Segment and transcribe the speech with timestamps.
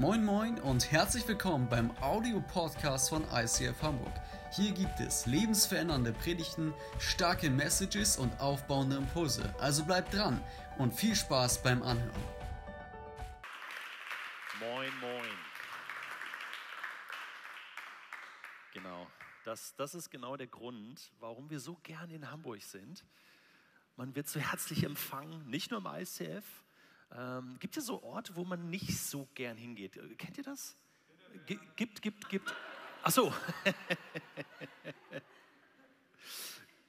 [0.00, 4.14] Moin Moin und herzlich willkommen beim Audio-Podcast von ICF Hamburg.
[4.50, 9.54] Hier gibt es lebensverändernde Predigten, starke Messages und aufbauende Impulse.
[9.58, 10.42] Also bleibt dran
[10.78, 12.24] und viel Spaß beim Anhören.
[14.58, 15.30] Moin, moin.
[18.72, 19.06] Genau,
[19.44, 23.04] das, das ist genau der Grund, warum wir so gern in Hamburg sind.
[23.96, 26.64] Man wird so herzlich empfangen, nicht nur im ICF,
[27.16, 29.96] ähm, gibt es so Orte, wo man nicht so gern hingeht?
[29.96, 30.76] Äh, kennt ihr das?
[31.46, 32.54] G gibt, gibt, gibt.
[33.02, 33.32] Ach so.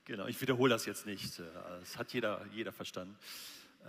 [0.05, 1.39] genau, ich wiederhole das jetzt nicht.
[1.39, 1.43] Äh,
[1.79, 3.17] das hat jeder, jeder verstanden.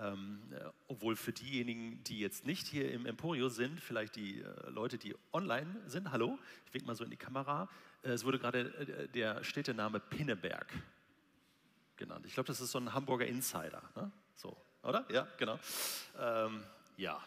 [0.01, 4.71] Ähm, äh, obwohl für diejenigen, die jetzt nicht hier im Emporio sind, vielleicht die äh,
[4.71, 7.69] Leute, die online sind, hallo, ich wink mal so in die Kamera,
[8.03, 10.73] äh, es wurde gerade äh, der Städtename Pinneberg
[11.97, 12.25] genannt.
[12.27, 13.83] Ich glaube, das ist so ein Hamburger Insider.
[13.95, 14.11] Ne?
[14.35, 15.05] So, oder?
[15.11, 15.59] Ja, genau.
[16.19, 16.63] Ähm,
[16.97, 17.21] ja.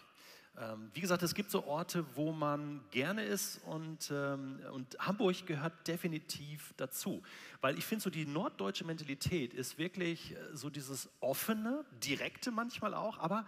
[0.58, 5.45] Ähm, wie gesagt, es gibt so Orte, wo man gerne ist und, ähm, und Hamburg
[5.45, 7.22] gehört definitiv dazu.
[7.59, 12.94] Weil ich finde, so die norddeutsche Mentalität ist wirklich äh, so dieses offene, direkte manchmal
[12.94, 13.45] auch, aber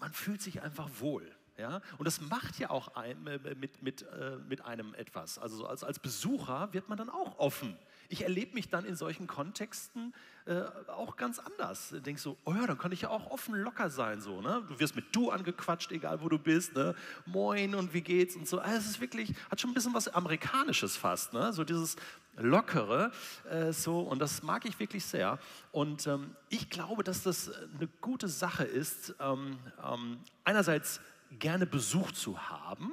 [0.00, 1.30] man fühlt sich einfach wohl.
[1.56, 1.82] Ja?
[1.98, 5.38] Und das macht ja auch ein, äh, mit, mit, äh, mit einem etwas.
[5.38, 7.76] Also als, als Besucher wird man dann auch offen
[8.08, 10.14] ich erlebe mich dann in solchen Kontexten
[10.46, 11.90] äh, auch ganz anders.
[11.90, 14.20] Du denkst so, oh ja, dann kann ich ja auch offen locker sein.
[14.20, 14.64] So, ne?
[14.68, 16.74] Du wirst mit du angequatscht, egal wo du bist.
[16.74, 16.94] Ne?
[17.26, 18.58] Moin und wie geht's und so.
[18.58, 21.34] Also es ist wirklich, hat schon ein bisschen was Amerikanisches fast.
[21.34, 21.52] Ne?
[21.52, 21.96] So dieses
[22.36, 23.12] Lockere.
[23.50, 25.38] Äh, so, und das mag ich wirklich sehr.
[25.70, 31.00] Und ähm, ich glaube, dass das eine gute Sache ist, ähm, ähm, einerseits
[31.38, 32.92] gerne Besuch zu haben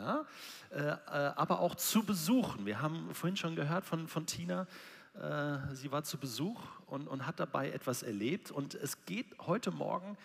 [0.00, 0.24] ja,
[0.70, 0.96] äh, äh,
[1.36, 2.64] aber auch zu besuchen.
[2.64, 4.66] Wir haben vorhin schon gehört von, von Tina,
[5.14, 8.50] äh, sie war zu Besuch und, und hat dabei etwas erlebt.
[8.50, 10.16] Und es geht heute Morgen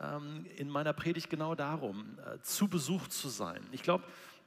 [0.00, 3.62] ähm, in meiner Predigt genau darum, äh, zu Besuch zu sein.
[3.72, 4.04] Ich glaube,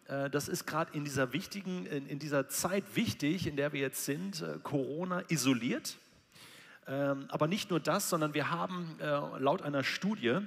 [0.07, 3.81] äh, das ist gerade in dieser wichtigen, in, in, dieser Zeit wichtig, in der wir
[3.81, 5.97] jetzt sind, Corona isoliert.
[6.85, 8.97] Ähm, aber nicht nur das, sondern wir haben
[9.39, 10.39] laut einer Studie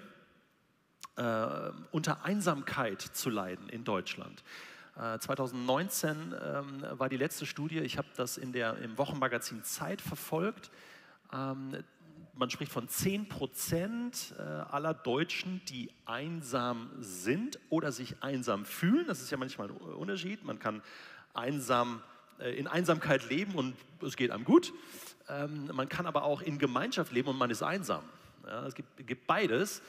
[1.16, 4.42] äh, unter Einsamkeit zu leiden in Deutschland.
[5.18, 10.00] 2019 äh, ähm, war die letzte Studie, ich habe das in der, im Wochenmagazin Zeit
[10.00, 10.70] verfolgt.
[11.32, 11.82] Ähm,
[12.34, 19.06] man spricht von 10 Prozent äh, aller Deutschen, die einsam sind oder sich einsam fühlen.
[19.06, 20.44] Das ist ja manchmal ein Unterschied.
[20.44, 20.82] Man kann
[21.32, 22.02] einsam,
[22.38, 24.72] äh, in Einsamkeit leben und es geht einem gut.
[25.28, 28.02] Ähm, man kann aber auch in Gemeinschaft leben und man ist einsam.
[28.66, 29.82] Es gibt beides.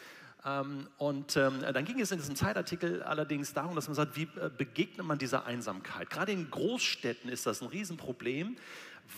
[0.44, 4.24] Ähm, und ähm, dann ging es in diesem Zeitartikel allerdings darum, dass man sagt, wie
[4.24, 6.10] äh, begegnet man dieser Einsamkeit?
[6.10, 8.58] Gerade in Großstädten ist das ein Riesenproblem,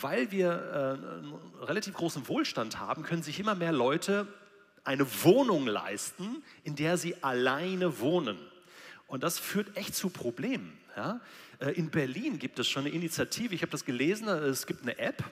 [0.02, 4.28] weil wir äh, einen relativ großen Wohlstand haben, können sich immer mehr Leute
[4.84, 8.38] eine Wohnung leisten, in der sie alleine wohnen.
[9.08, 10.78] Und das führt echt zu Problemen.
[10.98, 11.22] Ja?
[11.60, 14.98] Äh, in Berlin gibt es schon eine Initiative, ich habe das gelesen, es gibt eine
[14.98, 15.24] App,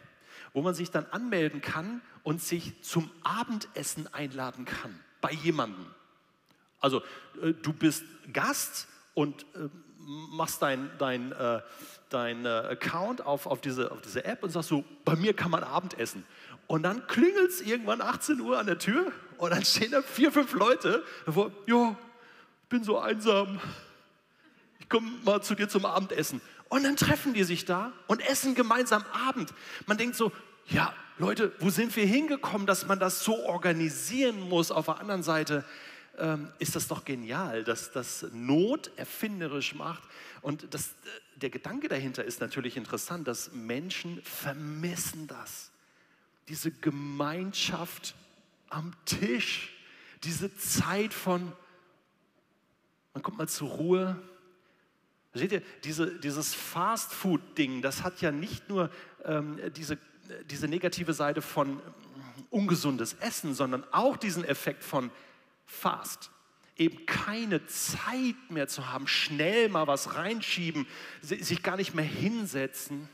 [0.54, 5.86] wo man sich dann anmelden kann und sich zum Abendessen einladen kann bei jemandem.
[6.80, 7.02] Also
[7.42, 11.62] äh, du bist Gast und äh, machst dein, dein, äh,
[12.10, 15.64] dein Account auf, auf, diese, auf diese App und sagst so, bei mir kann man
[15.64, 16.26] Abendessen.
[16.68, 20.32] Und dann klingelt es irgendwann 18 Uhr an der Tür und dann stehen da vier,
[20.32, 21.96] fünf Leute davor, ja,
[22.64, 23.60] ich bin so einsam,
[24.80, 26.42] ich komme mal zu dir zum Abendessen.
[26.70, 29.54] Und dann treffen die sich da und essen gemeinsam Abend.
[29.88, 30.32] Man denkt so,
[30.68, 34.72] ja, Leute, wo sind wir hingekommen, dass man das so organisieren muss?
[34.72, 35.64] Auf der anderen Seite
[36.18, 40.02] ähm, ist das doch genial, dass das Not erfinderisch macht.
[40.42, 40.96] Und das,
[41.36, 45.70] der Gedanke dahinter ist natürlich interessant, dass Menschen vermissen das.
[46.48, 48.16] Diese Gemeinschaft
[48.70, 49.72] am Tisch,
[50.24, 51.52] diese Zeit von,
[53.14, 54.20] man kommt mal zur Ruhe.
[55.36, 58.90] Seht ihr, diese, dieses Fast-Food-Ding, das hat ja nicht nur
[59.24, 60.00] ähm, diese
[60.50, 61.82] diese negative Seite von
[62.50, 65.10] ungesundes Essen, sondern auch diesen Effekt von
[65.66, 66.32] Fast.
[66.78, 70.86] Eben keine Zeit mehr zu haben, schnell mal was reinschieben,
[71.22, 73.08] sich gar nicht mehr hinsetzen.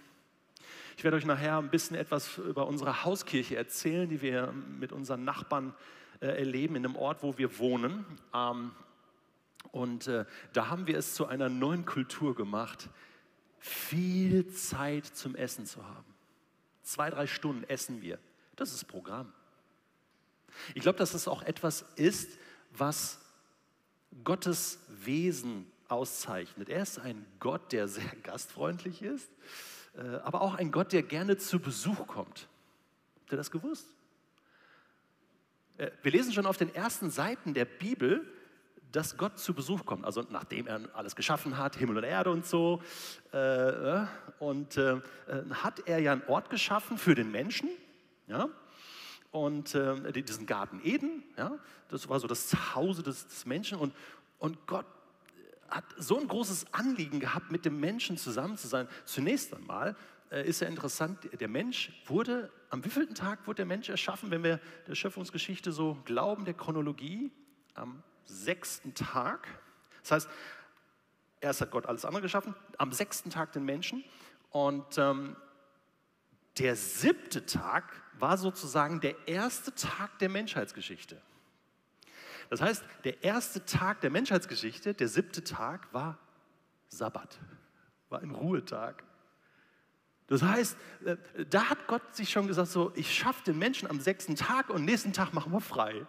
[0.98, 5.24] Ich werde euch nachher ein bisschen etwas über unsere Hauskirche erzählen, die wir mit unseren
[5.24, 5.76] Nachbarn
[6.20, 8.04] äh, erleben in dem Ort, wo wir wohnen.
[8.34, 8.72] Ähm,
[9.72, 12.90] und äh, da haben wir es zu einer neuen Kultur gemacht,
[13.60, 16.17] viel Zeit zum Essen zu haben.
[16.88, 18.18] Zwei, drei Stunden essen wir.
[18.56, 19.34] Das ist Programm.
[20.74, 22.39] Ich glaube, dass es auch etwas ist,
[22.72, 23.19] was
[24.24, 26.69] Gottes Wesen auszeichnet.
[26.69, 29.30] Er ist ein Gott, der sehr gastfreundlich ist,
[29.98, 32.48] äh, aber auch ein Gott, der gerne zu Besuch kommt.
[33.19, 33.88] Habt ihr das gewusst?
[35.78, 38.25] Äh, wir lesen schon auf den ersten Seiten der Bibel,
[38.98, 40.06] dass Gott zu Besuch kommt.
[40.06, 42.82] Also nachdem er alles geschaffen hat, Himmel und Erde und so.
[43.32, 44.08] Äh,
[44.40, 45.00] und äh,
[45.52, 47.70] hat er ja einen Ort geschaffen für den Menschen.
[48.26, 48.50] Ja?
[49.30, 51.60] Und äh, diesen Garten Eden, ja?
[51.90, 53.78] das war so das Zuhause des, des Menschen.
[53.78, 53.94] Und,
[54.40, 54.88] und Gott
[55.70, 58.88] hat so ein großes Anliegen gehabt, mit dem Menschen zusammen zu sein.
[59.06, 59.96] Zunächst einmal
[60.32, 64.44] äh, ist ja interessant, der Mensch wurde, am wievielten Tag wurde der Mensch erschaffen, wenn
[64.44, 67.32] wir der Schöpfungsgeschichte so glauben, der Chronologie?
[67.76, 69.48] Am sechsten Tag.
[70.04, 70.30] Das heißt,
[71.42, 74.04] erst hat Gott alles andere geschaffen, am sechsten Tag den Menschen.
[74.52, 75.36] Und ähm,
[76.58, 81.22] der siebte Tag war sozusagen der erste Tag der Menschheitsgeschichte.
[82.50, 86.18] Das heißt, der erste Tag der Menschheitsgeschichte, der siebte Tag, war
[86.88, 87.38] Sabbat,
[88.10, 89.04] war ein Ruhetag.
[90.28, 91.18] Das heißt, äh,
[91.50, 94.86] da hat Gott sich schon gesagt, so, ich schaffe den Menschen am sechsten Tag und
[94.86, 96.06] nächsten Tag machen wir frei.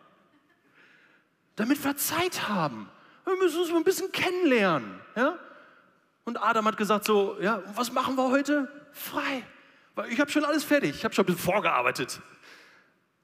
[1.59, 2.89] Damit wir Zeit haben.
[3.25, 5.01] Wir müssen uns mal ein bisschen kennenlernen.
[5.17, 5.37] Ja?
[6.23, 8.71] Und Adam hat gesagt, so, ja, was machen wir heute?
[8.93, 9.45] Frei.
[9.97, 12.21] Weil ich habe schon alles fertig, ich habe schon ein bisschen vorgearbeitet.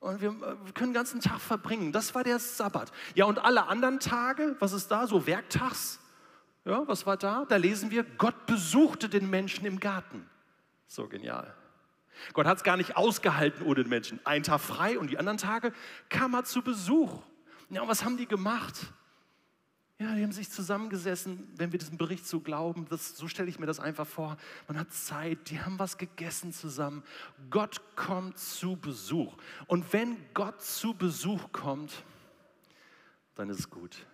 [0.00, 1.92] Und wir, wir können den ganzen Tag verbringen.
[1.92, 2.90] Das war der Sabbat.
[3.14, 5.06] Ja, und alle anderen Tage, was ist da?
[5.06, 6.00] So werktags?
[6.64, 7.44] Ja, was war da?
[7.48, 10.28] Da lesen wir, Gott besuchte den Menschen im Garten.
[10.88, 11.54] So genial.
[12.32, 14.18] Gott hat es gar nicht ausgehalten ohne den Menschen.
[14.24, 15.72] Ein Tag frei und die anderen Tage
[16.08, 17.22] kam er zu Besuch.
[17.74, 18.92] Ja, und was haben die gemacht?
[19.98, 23.58] Ja, die haben sich zusammengesessen, wenn wir diesem Bericht so glauben, das, so stelle ich
[23.58, 24.36] mir das einfach vor.
[24.68, 27.02] Man hat Zeit, die haben was gegessen zusammen.
[27.50, 29.36] Gott kommt zu Besuch.
[29.66, 32.04] Und wenn Gott zu Besuch kommt,
[33.34, 34.06] dann ist es gut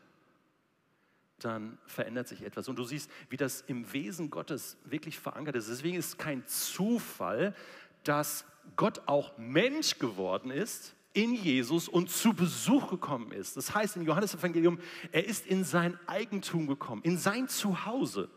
[1.45, 2.69] dann verändert sich etwas.
[2.69, 5.71] Und du siehst, wie das im Wesen Gottes wirklich verankert ist.
[5.71, 7.55] Deswegen ist es kein Zufall,
[8.05, 8.45] dass
[8.77, 13.57] Gott auch Mensch geworden ist in Jesus und zu Besuch gekommen ist.
[13.57, 14.79] Das heißt im Johannesevangelium,
[15.13, 18.29] er ist in sein Eigentum gekommen, in sein Zuhause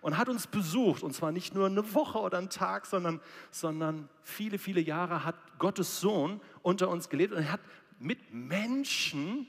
[0.00, 1.02] und hat uns besucht.
[1.02, 3.20] Und zwar nicht nur eine Woche oder einen Tag, sondern,
[3.50, 7.60] sondern viele, viele Jahre hat Gottes Sohn unter uns gelebt und er hat
[7.98, 9.46] mit Menschen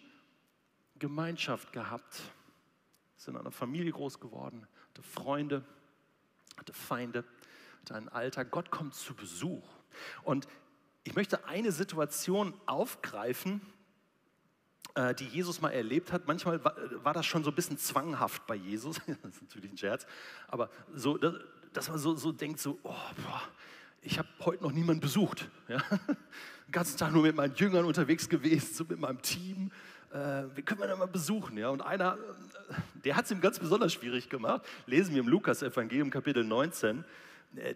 [0.98, 2.22] Gemeinschaft gehabt
[3.24, 5.64] ist in einer Familie groß geworden, hatte Freunde,
[6.58, 7.24] hatte Feinde,
[7.80, 8.44] hatte ein Alter.
[8.44, 9.66] Gott kommt zu Besuch.
[10.24, 10.46] Und
[11.04, 13.62] ich möchte eine Situation aufgreifen,
[14.96, 16.28] äh, die Jesus mal erlebt hat.
[16.28, 19.02] Manchmal war das schon so ein bisschen zwanghaft bei Jesus.
[19.24, 20.06] Das ist natürlich ein Scherz.
[20.48, 21.18] Aber so,
[21.74, 23.42] dass man so, so denkt, so, oh, boah,
[24.02, 25.50] ich habe heute noch niemanden besucht.
[25.68, 25.82] Ja?
[26.68, 29.72] Den ganzen Tag nur mit meinen Jüngern unterwegs gewesen, so mit meinem Team
[30.14, 31.58] äh, wie können wir denn mal besuchen?
[31.58, 31.70] Ja?
[31.70, 32.18] Und einer,
[32.70, 32.74] äh,
[33.04, 34.62] der hat es ihm ganz besonders schwierig gemacht.
[34.86, 37.04] Lesen wir im Lukas-Evangelium, Kapitel 19.
[37.56, 37.76] Äh,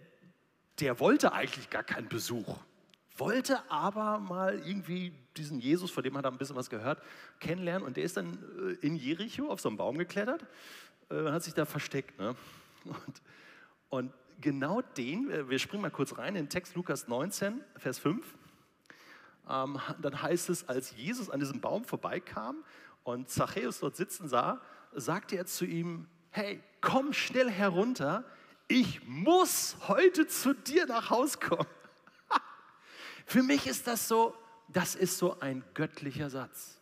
[0.80, 2.60] der wollte eigentlich gar keinen Besuch,
[3.18, 7.02] wollte aber mal irgendwie diesen Jesus, von dem hat er ein bisschen was gehört,
[7.40, 7.86] kennenlernen.
[7.86, 8.38] Und der ist dann
[8.82, 10.46] äh, in Jericho auf so einen Baum geklettert
[11.10, 12.18] und hat sich da versteckt.
[12.20, 12.36] Ne?
[12.86, 13.22] Und,
[13.90, 18.26] und genau den, wir springen mal kurz rein in den Text Lukas 19, Vers 5
[19.50, 22.64] ähm, dann heißt es, als Jesus an diesem Baum vorbeikam
[23.04, 24.62] und Zachäus dort sitzen sah,
[24.94, 28.26] sagte er zu ihm, hey, komm schnell herunter,
[28.68, 31.68] ich muss heute zu dir nach Haus kommen.
[33.28, 34.34] Für mich ist das so,
[34.70, 36.80] das ist so ein göttlicher Satz.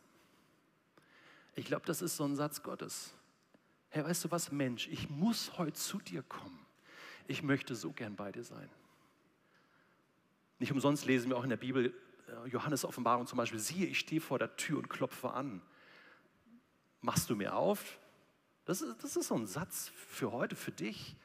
[1.56, 3.16] Ich glaube, das ist so ein Satz Gottes.
[3.90, 6.64] Hey, weißt du was, Mensch, ich muss heute zu dir kommen.
[7.26, 8.70] Ich möchte so gern bei dir sein.
[10.60, 11.96] Nicht umsonst lesen wir auch in der Bibel,
[12.28, 15.64] äh, Johannes Offenbarung zum Beispiel, siehe, ich stehe vor der Tür und klopfe an.
[17.02, 17.98] Machst du mir auf?
[18.66, 21.16] Das ist, das ist so ein Satz für heute, für dich.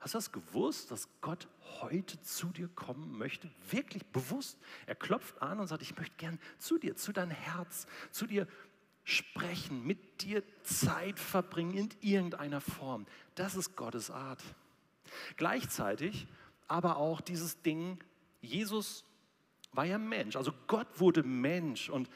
[0.00, 1.46] Hast du das gewusst, dass Gott
[1.80, 3.50] heute zu dir kommen möchte?
[3.70, 4.58] Wirklich bewusst.
[4.86, 8.48] Er klopft an und sagt, ich möchte gern zu dir, zu deinem Herz, zu dir
[9.04, 13.06] sprechen, mit dir Zeit verbringen in irgendeiner Form.
[13.34, 14.42] Das ist Gottes Art.
[15.36, 16.26] Gleichzeitig
[16.66, 17.98] aber auch dieses Ding,
[18.40, 19.04] Jesus
[19.72, 20.36] war ja Mensch.
[20.36, 22.08] Also Gott wurde Mensch und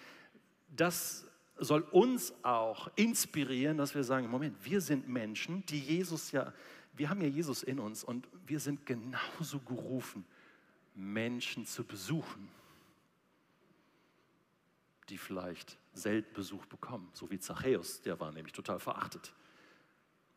[0.68, 1.26] das
[1.56, 6.52] soll uns auch inspirieren, dass wir sagen, Moment, wir sind Menschen, die Jesus ja,
[6.96, 10.24] wir haben ja Jesus in uns und wir sind genauso gerufen,
[10.94, 12.48] Menschen zu besuchen,
[15.08, 19.32] die vielleicht selten Besuch bekommen, so wie Zachäus, der war nämlich total verachtet.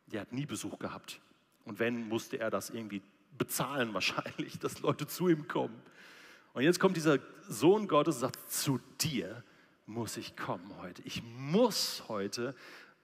[0.07, 1.21] Der hat nie Besuch gehabt.
[1.65, 3.01] Und wenn, musste er das irgendwie
[3.37, 5.79] bezahlen wahrscheinlich, dass Leute zu ihm kommen.
[6.53, 9.43] Und jetzt kommt dieser Sohn Gottes und sagt, zu dir
[9.85, 11.01] muss ich kommen heute.
[11.03, 12.55] Ich muss heute,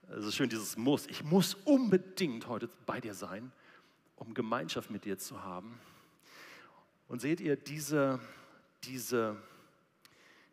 [0.09, 3.51] es ist schön dieses Muss, ich muss unbedingt heute bei dir sein,
[4.15, 5.79] um Gemeinschaft mit dir zu haben.
[7.07, 8.19] Und seht ihr, diese,
[8.83, 9.37] diese,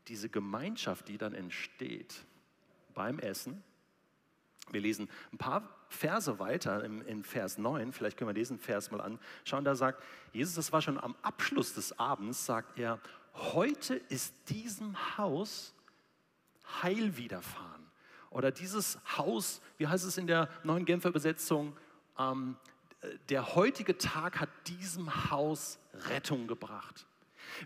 [0.08, 2.14] diese Gemeinschaft, die dann entsteht
[2.94, 3.62] beim Essen,
[4.72, 8.90] Wir lesen ein paar Verse weiter in, in Vers 9, vielleicht können wir diesen Vers
[8.92, 9.64] mal anschauen.
[9.64, 10.02] Da sagt
[10.32, 13.00] Jesus, das war schon am Abschluss des Abends, sagt er,
[13.34, 15.74] heute ist diesem Haus
[16.82, 17.79] Heil widerfahren.
[18.30, 21.76] Oder dieses Haus, wie heißt es in der neuen Genfer Übersetzung,
[22.18, 22.56] ähm,
[23.28, 27.06] der heutige Tag hat diesem Haus Rettung gebracht.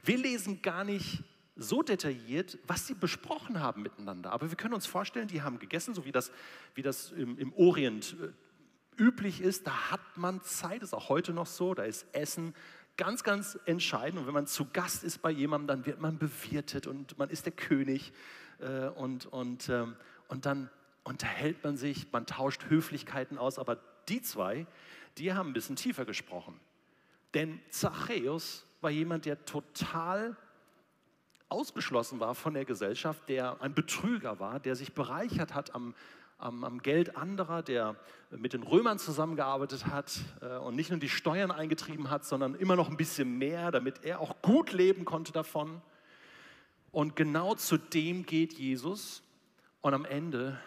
[0.02, 1.23] Wir lesen gar nicht
[1.56, 4.33] so detailliert, was sie besprochen haben miteinander.
[4.33, 6.33] Aber wir können uns vorstellen, die haben gegessen, so wie das,
[6.75, 9.66] wie das im, im Orient äh, üblich ist.
[9.66, 12.54] Da hat man Zeit, ist auch heute noch so, da ist Essen
[12.97, 14.21] ganz, ganz entscheidend.
[14.21, 17.44] Und wenn man zu Gast ist bei jemandem, dann wird man bewirtet und man ist
[17.47, 18.12] der König.
[18.61, 19.97] Äh, und, und, ähm,
[20.28, 20.71] und dann
[21.04, 23.59] unterhält man sich, man tauscht Höflichkeiten aus.
[23.59, 23.78] Aber
[24.09, 24.66] die zwei,
[25.19, 26.59] die haben ein bisschen tiefer gesprochen.
[27.35, 30.37] Denn Zachäus war jemand, der total
[31.49, 35.95] ausgeschlossen war von der Gesellschaft, der ein Betrüger war, der sich bereichert hat am,
[36.38, 37.97] am, am Geld anderer, der
[38.31, 42.76] mit den Römern zusammengearbeitet hat äh, und nicht nur die Steuern eingetrieben hat, sondern immer
[42.76, 45.81] noch ein bisschen mehr, damit er auch gut leben konnte davon.
[46.93, 49.24] Und genau zu dem geht Jesus
[49.85, 50.59] und am Ende,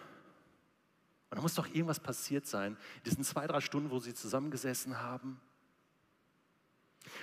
[1.30, 5.00] und da muss doch irgendwas passiert sein, in diesen zwei, drei Stunden, wo sie zusammengesessen
[5.00, 5.40] haben.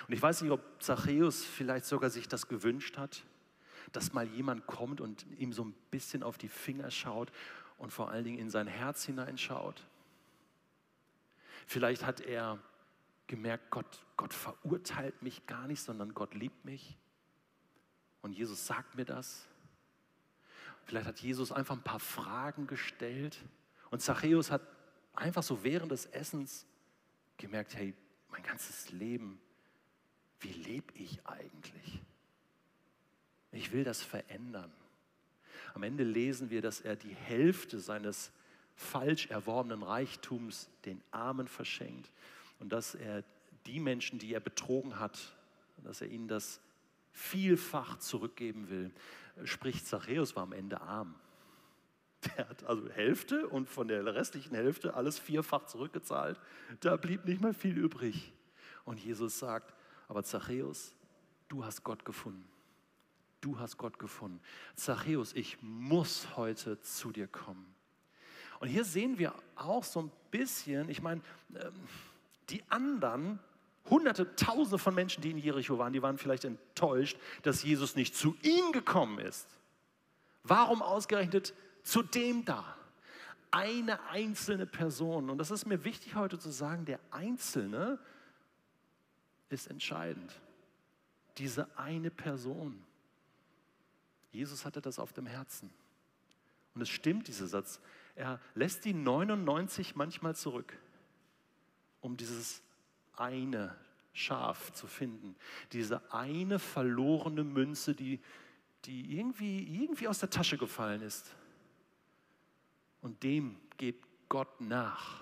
[0.08, 3.24] Und ich weiß nicht, ob Zachäus vielleicht sogar sich das gewünscht hat
[3.92, 7.32] dass mal jemand kommt und ihm so ein bisschen auf die Finger schaut
[7.78, 9.86] und vor allen Dingen in sein Herz hineinschaut.
[11.68, 12.60] Vielleicht hat er
[13.28, 16.98] gemerkt, Gott, Gott verurteilt mich gar nicht, sondern Gott liebt mich.
[18.22, 19.48] Und Jesus sagt mir das.
[20.86, 23.38] Vielleicht hat Jesus einfach ein paar Fragen gestellt.
[23.90, 24.62] Und Zachäus hat
[25.14, 26.66] einfach so während des Essens
[27.38, 27.94] gemerkt, hey,
[28.30, 29.40] mein ganzes Leben,
[30.40, 32.02] wie lebe ich eigentlich?
[33.52, 34.72] Ich will das verändern.
[35.74, 38.32] Am Ende lesen wir, dass er die Hälfte seines
[38.76, 42.12] falsch erworbenen Reichtums den Armen verschenkt
[42.60, 43.24] und dass er
[43.66, 45.36] die Menschen, die er betrogen hat,
[45.84, 46.60] dass er ihnen das
[47.16, 48.92] vielfach zurückgeben will.
[49.44, 51.16] Sprich, Zachäus war am Ende arm.
[52.38, 56.40] Der hat also Hälfte und von der restlichen Hälfte alles vierfach zurückgezahlt.
[56.80, 58.34] Da blieb nicht mehr viel übrig.
[58.84, 59.74] Und Jesus sagt,
[60.08, 60.96] aber Zachäus,
[61.48, 62.48] du hast Gott gefunden
[63.46, 64.42] du hast Gott gefunden.
[64.76, 67.74] Zachäus, ich muss heute zu dir kommen.
[68.60, 71.22] Und hier sehen wir auch so ein bisschen, ich meine,
[71.54, 71.74] ähm,
[72.50, 73.40] die anderen
[73.90, 78.16] Hunderte, Tausende von Menschen, die in Jericho waren, die waren vielleicht enttäuscht, dass Jesus nicht
[78.16, 79.48] zu ihnen gekommen ist.
[80.44, 82.76] Warum ausgerechnet zu dem da?
[83.52, 85.30] Eine einzelne Person.
[85.30, 88.00] Und das ist mir wichtig heute zu sagen, der Einzelne
[89.50, 90.34] ist entscheidend.
[91.38, 92.84] Diese eine Person.
[94.32, 95.70] Jesus hatte das auf dem Herzen.
[96.74, 97.80] Und es stimmt, dieser Satz.
[98.16, 100.78] Er lässt die 99 manchmal zurück,
[102.02, 102.62] um dieses
[103.20, 103.76] eine
[104.14, 105.36] Schaf zu finden.
[105.74, 108.20] Diese eine verlorene Münze, die,
[108.86, 111.36] die irgendwie, irgendwie aus der Tasche gefallen ist.
[113.02, 115.22] Und dem geht Gott nach.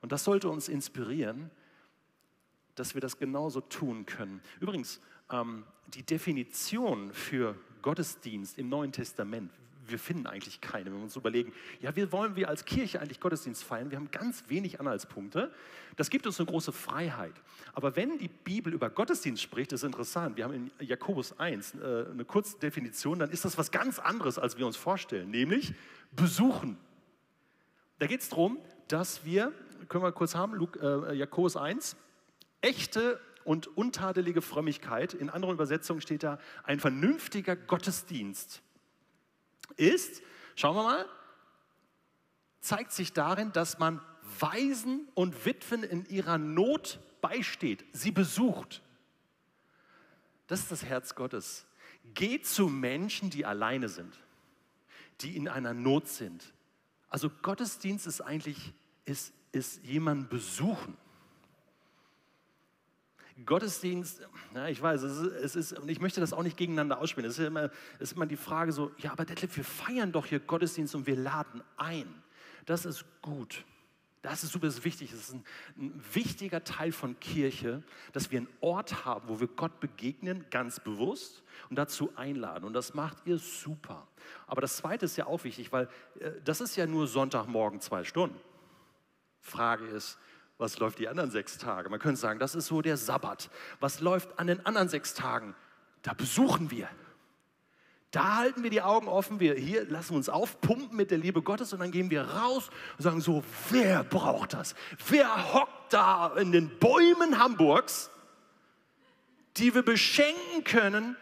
[0.00, 1.50] Und das sollte uns inspirieren,
[2.74, 4.40] dass wir das genauso tun können.
[4.60, 9.52] Übrigens, ähm, die Definition für Gottesdienst im Neuen Testament,
[9.86, 10.86] wir finden eigentlich keine.
[10.86, 13.90] Wenn wir uns überlegen, ja, wie wollen wir als Kirche eigentlich Gottesdienst feiern?
[13.90, 15.52] Wir haben ganz wenig Anhaltspunkte.
[15.96, 17.34] Das gibt uns eine große Freiheit.
[17.72, 20.36] Aber wenn die Bibel über Gottesdienst spricht, das ist interessant.
[20.36, 24.38] Wir haben in Jakobus 1 äh, eine kurze Definition, dann ist das was ganz anderes,
[24.38, 25.74] als wir uns vorstellen, nämlich
[26.12, 26.76] besuchen.
[27.98, 29.52] Da geht es darum, dass wir,
[29.88, 31.96] können wir kurz haben, äh, Jakobus 1,
[32.60, 38.62] echte und untadelige Frömmigkeit, in anderen Übersetzungen steht da, ein vernünftiger Gottesdienst
[39.72, 40.22] ist,
[40.56, 41.08] schauen wir mal,
[42.60, 44.00] zeigt sich darin, dass man
[44.40, 48.82] Waisen und Witwen in ihrer Not beisteht, sie besucht.
[50.46, 51.66] Das ist das Herz Gottes.
[52.14, 54.18] Geht zu Menschen, die alleine sind,
[55.20, 56.52] die in einer Not sind.
[57.08, 58.72] Also Gottesdienst ist eigentlich,
[59.04, 60.96] ist, ist jemanden besuchen.
[63.44, 64.20] Gottesdienst,
[64.54, 67.28] ja, ich weiß, es ist, es ist, ich möchte das auch nicht gegeneinander ausspielen.
[67.28, 67.64] Es ist, immer,
[67.98, 71.06] es ist immer die Frage so, ja, aber Detlef, wir feiern doch hier Gottesdienst und
[71.06, 72.22] wir laden ein.
[72.64, 73.64] Das ist gut.
[74.22, 75.12] Das ist super das ist wichtig.
[75.12, 75.44] Es ist ein,
[75.76, 80.80] ein, wichtiger Teil von Kirche, dass wir einen Ort haben, wo wir Gott begegnen, ganz
[80.80, 82.64] bewusst und dazu einladen.
[82.64, 84.08] Und das macht ihr super.
[84.46, 88.04] Aber das Zweite ist ja auch wichtig, weil äh, das ist ja nur Sonntagmorgen zwei
[88.04, 88.40] Stunden.
[89.40, 90.18] Frage ist,
[90.58, 91.88] was läuft die anderen sechs Tage?
[91.90, 93.50] Man könnte sagen, das ist so der Sabbat.
[93.80, 95.54] Was läuft an den anderen sechs Tagen?
[96.02, 96.88] Da besuchen wir.
[98.12, 101.72] Da halten wir die Augen offen, wir hier lassen uns aufpumpen mit der Liebe Gottes
[101.72, 104.76] und dann gehen wir raus und sagen so, wer braucht das?
[105.08, 108.10] Wer hockt da in den Bäumen Hamburgs,
[109.56, 111.16] die wir beschenken können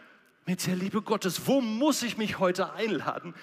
[0.45, 1.47] mit der Liebe Gottes?
[1.47, 3.33] Wo muss ich mich heute einladen?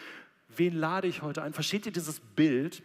[0.46, 1.52] Wen lade ich heute ein?
[1.52, 2.84] Versteht ihr dieses Bild?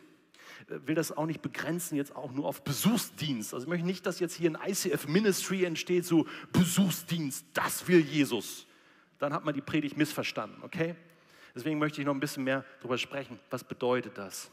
[0.68, 3.54] Will das auch nicht begrenzen, jetzt auch nur auf Besuchsdienst.
[3.54, 8.00] Also ich möchte nicht, dass jetzt hier ein ICF Ministry entsteht, so Besuchsdienst, das will
[8.00, 8.66] Jesus
[9.20, 10.96] dann hat man die Predigt missverstanden, okay?
[11.54, 13.40] Deswegen möchte ich noch ein bisschen mehr darüber sprechen.
[13.50, 14.52] Was bedeutet das?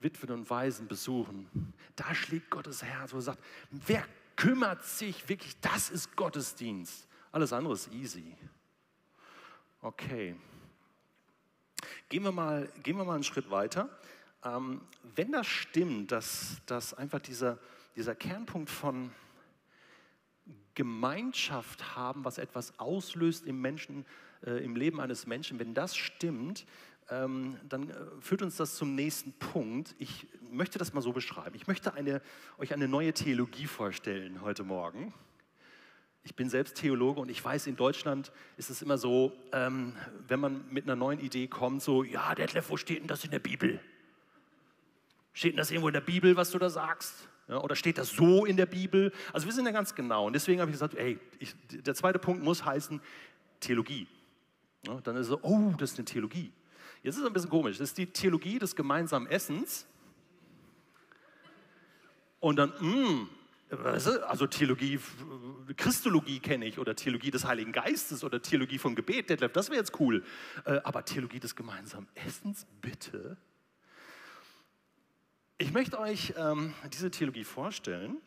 [0.00, 1.74] Witwen und Waisen besuchen.
[1.96, 4.04] Da schlägt Gottes Herz, wo er sagt, wer
[4.36, 5.58] kümmert sich wirklich?
[5.60, 7.08] Das ist Gottesdienst.
[7.32, 8.34] Alles andere ist easy.
[9.80, 10.36] Okay.
[12.08, 13.88] Gehen wir mal, gehen wir mal einen Schritt weiter.
[14.44, 14.80] Ähm,
[15.14, 17.58] wenn das stimmt, dass, dass einfach dieser,
[17.96, 19.10] dieser Kernpunkt von
[20.74, 24.04] Gemeinschaft haben, was etwas auslöst im Menschen,
[24.44, 26.66] äh, im Leben eines Menschen, wenn das stimmt,
[27.08, 29.94] ähm, dann äh, führt uns das zum nächsten Punkt.
[29.98, 31.54] Ich möchte das mal so beschreiben.
[31.54, 32.20] Ich möchte eine,
[32.58, 35.14] euch eine neue Theologie vorstellen heute Morgen.
[36.24, 39.94] Ich bin selbst Theologe und ich weiß, in Deutschland ist es immer so, ähm,
[40.26, 43.30] wenn man mit einer neuen Idee kommt, so, ja, Detlef, wo steht denn das in
[43.30, 43.80] der Bibel?
[45.36, 47.28] Steht denn das irgendwo in der Bibel, was du da sagst?
[47.46, 49.12] Ja, oder steht das so in der Bibel?
[49.34, 50.26] Also wir sind ja ganz genau.
[50.26, 53.02] Und deswegen habe ich gesagt, ey, ich, der zweite Punkt muss heißen
[53.60, 54.06] Theologie.
[54.86, 56.52] Ja, dann ist es so, oh, das ist eine Theologie.
[57.02, 57.76] Jetzt ist es ein bisschen komisch.
[57.76, 59.86] Das ist die Theologie des gemeinsamen Essens.
[62.40, 63.28] Und dann, mh, hm,
[63.84, 64.98] also Theologie,
[65.76, 69.80] Christologie kenne ich oder Theologie des Heiligen Geistes oder Theologie von Gebet, Detlef, das wäre
[69.80, 70.24] jetzt cool.
[70.64, 73.36] Äh, aber Theologie des gemeinsamen Essens, bitte?
[75.58, 78.18] Ich möchte euch ähm, diese Theologie vorstellen.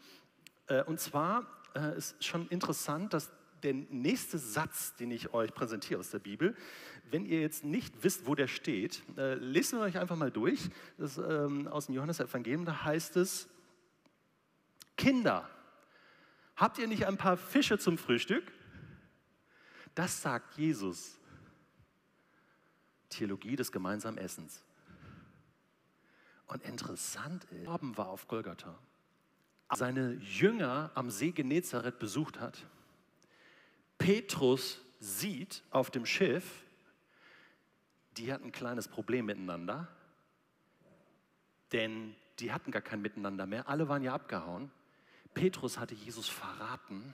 [0.66, 1.46] Äh, und zwar
[1.76, 3.30] äh, ist schon interessant, dass
[3.62, 6.56] der nächste Satz, den ich euch präsentiere aus der Bibel,
[7.12, 10.72] wenn ihr jetzt nicht wisst, wo der steht, äh, lest ihn euch einfach mal durch.
[10.98, 13.48] Das ähm, aus dem Johannes-Evangelium, da heißt es,
[14.98, 15.48] Kinder,
[16.56, 18.52] habt ihr nicht ein paar Fische zum Frühstück?
[19.94, 21.20] Das sagt Jesus.
[23.10, 24.64] Theologie des gemeinsamen Essens.
[26.50, 28.76] Und interessant ist, Abend war auf Golgatha.
[29.76, 32.66] Seine Jünger am See Genezareth besucht hat.
[34.00, 36.64] Petrus sieht auf dem Schiff,
[38.18, 39.88] die hatten ein kleines Problem miteinander,
[41.72, 43.70] denn die hatten gar kein Miteinander mehr.
[43.70, 44.72] Alle waren ja abgehauen.
[45.36, 47.14] Petrus hatte Jesus verraten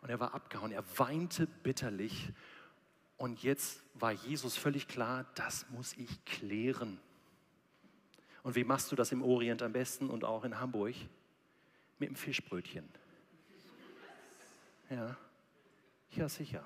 [0.00, 0.72] und er war abgehauen.
[0.72, 2.32] Er weinte bitterlich
[3.18, 6.98] und jetzt war Jesus völlig klar, das muss ich klären.
[8.44, 10.94] Und wie machst du das im Orient am besten und auch in Hamburg?
[11.98, 12.86] Mit dem Fischbrötchen.
[14.90, 15.16] Ja,
[16.10, 16.62] ja sicher.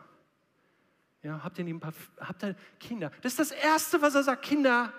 [1.22, 3.12] Ja, habt ihr nicht ein paar, habt ihr Kinder?
[3.22, 4.92] Das ist das Erste, was er sagt, Kinder,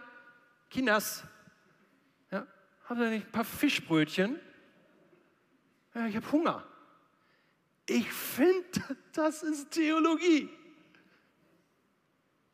[0.70, 1.24] Kinders.
[2.32, 2.48] Ja,
[2.86, 4.40] habt ihr nicht ein paar Fischbrötchen?
[5.94, 6.66] Ja, ich habe Hunger.
[7.88, 10.50] Ich finde, das ist Theologie.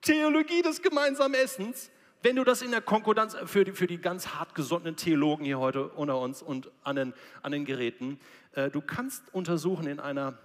[0.02, 1.92] Theologie des gemeinsamen Essens.
[2.26, 5.90] Wenn du das in der Konkordanz für die, für die ganz hartgesottenen Theologen hier heute
[5.90, 8.20] unter uns und an den, an den Geräten,
[8.54, 10.36] äh, du kannst untersuchen in einer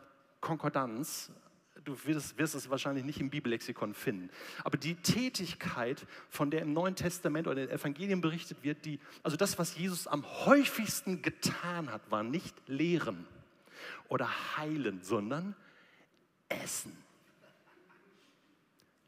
[0.43, 1.31] Konkordanz,
[1.83, 4.29] du wirst, wirst, es wahrscheinlich nicht im Bibellexikon finden,
[4.63, 9.01] aber die Tätigkeit, von der im Neuen Testament oder in den Evangelien berichtet wird, die,
[9.23, 13.27] also das, was Jesus am häufigsten getan hat, war nicht lehren
[14.11, 15.57] oder heilen, sondern
[16.51, 16.95] essen.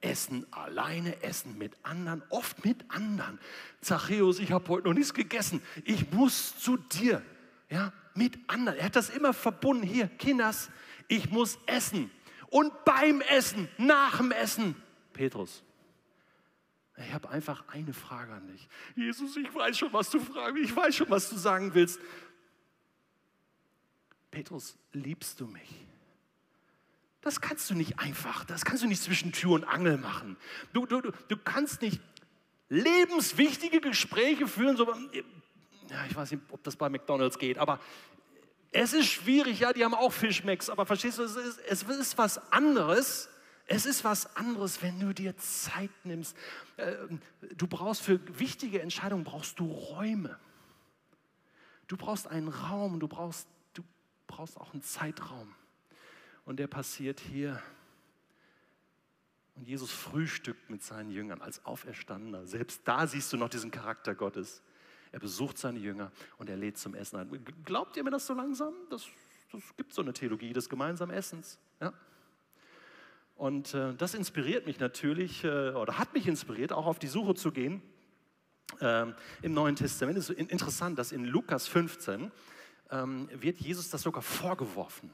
[0.03, 3.38] Essen alleine, Essen mit anderen, oft mit anderen.
[3.81, 5.62] Zachäus, ich habe heute noch nichts gegessen.
[5.85, 7.23] Ich muss zu dir.
[7.71, 8.79] Ja, mit anderen.
[8.79, 9.83] Er hat das immer verbunden.
[9.85, 10.71] Hier, Kinders,
[11.09, 12.11] ich muss essen.
[12.51, 14.75] Und beim Essen, nach dem Essen.
[15.12, 15.62] Petrus,
[16.97, 18.69] ich habe einfach eine Frage an dich.
[18.95, 20.59] Jesus, ich weiß schon, was du fragst.
[20.62, 21.99] Ich weiß schon, was du sagen willst.
[24.31, 25.87] Petrus, liebst du mich?
[27.22, 30.37] Das kannst du nicht einfach, das kannst du nicht zwischen Tür und Angel machen.
[30.72, 32.00] Du, du, du kannst nicht
[32.68, 34.92] lebenswichtige Gespräche führen, so,
[35.88, 37.78] ja, ich weiß nicht, ob das bei McDonalds geht, aber
[38.72, 42.18] es ist schwierig, ja, die haben auch Fischmex, aber verstehst du, es ist, es ist
[42.18, 43.28] was anderes,
[43.66, 46.37] es ist was anderes, wenn du dir Zeit nimmst.
[46.76, 47.20] Ähm,
[47.54, 50.38] du brauchst für wichtige Entscheidungen brauchst du Räume.
[51.87, 53.85] Du brauchst einen Raum, du brauchst, du
[54.26, 55.54] brauchst auch einen Zeitraum
[56.44, 57.62] und der passiert hier.
[59.55, 62.46] Und Jesus frühstückt mit seinen Jüngern als Auferstandener.
[62.46, 64.62] Selbst da siehst du noch diesen Charakter Gottes.
[65.12, 67.44] Er besucht seine Jünger und er lädt zum Essen ein.
[67.64, 68.72] Glaubt ihr mir das so langsam?
[68.88, 69.07] Das,
[69.52, 71.59] das gibt so eine Theologie des gemeinsamen Essens.
[71.81, 71.92] Ja?
[73.37, 77.35] Und äh, das inspiriert mich natürlich, äh, oder hat mich inspiriert, auch auf die Suche
[77.35, 77.83] zu gehen
[78.81, 80.16] ähm, im Neuen Testament.
[80.16, 82.31] Es ist interessant, dass in Lukas 15
[82.90, 85.11] ähm, wird Jesus das sogar vorgeworfen,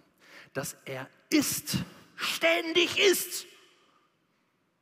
[0.53, 1.79] dass er isst,
[2.17, 3.47] ständig isst.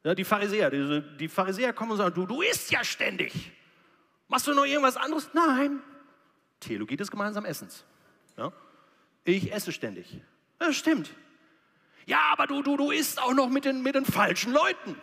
[0.05, 3.53] Ja, die Pharisäer, die, die Pharisäer kommen und sagen, du, du isst ja ständig.
[4.29, 5.31] Machst du noch irgendwas anderes?
[5.33, 5.83] Nein.
[6.61, 7.85] Theologie des gemeinsamen Essens.
[8.37, 8.53] Ja?
[9.25, 10.21] Ich esse ständig.
[10.59, 11.11] Das stimmt.
[12.07, 14.97] Ja, aber du, du, du isst auch noch mit den, mit den falschen Leuten.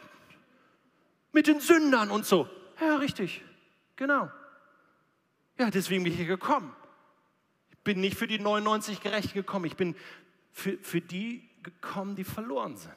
[1.33, 2.49] Mit den Sündern und so.
[2.79, 3.41] Ja, richtig.
[3.95, 4.31] Genau.
[5.57, 6.73] Ja, deswegen bin ich hier gekommen.
[7.71, 9.65] Ich bin nicht für die 99 gerecht gekommen.
[9.65, 9.95] Ich bin
[10.53, 12.93] für, für die gekommen, die verloren sind.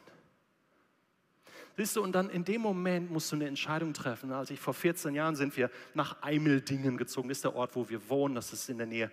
[1.77, 4.33] Siehst du, und dann in dem Moment musst du eine Entscheidung treffen.
[4.33, 7.29] Als ich vor 14 Jahren sind wir nach Eimeldingen gezogen.
[7.29, 8.35] Das ist der Ort, wo wir wohnen.
[8.35, 9.11] Das ist in der Nähe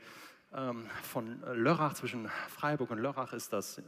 [0.54, 3.82] ähm, von Lörrach, zwischen Freiburg und Lörrach ist das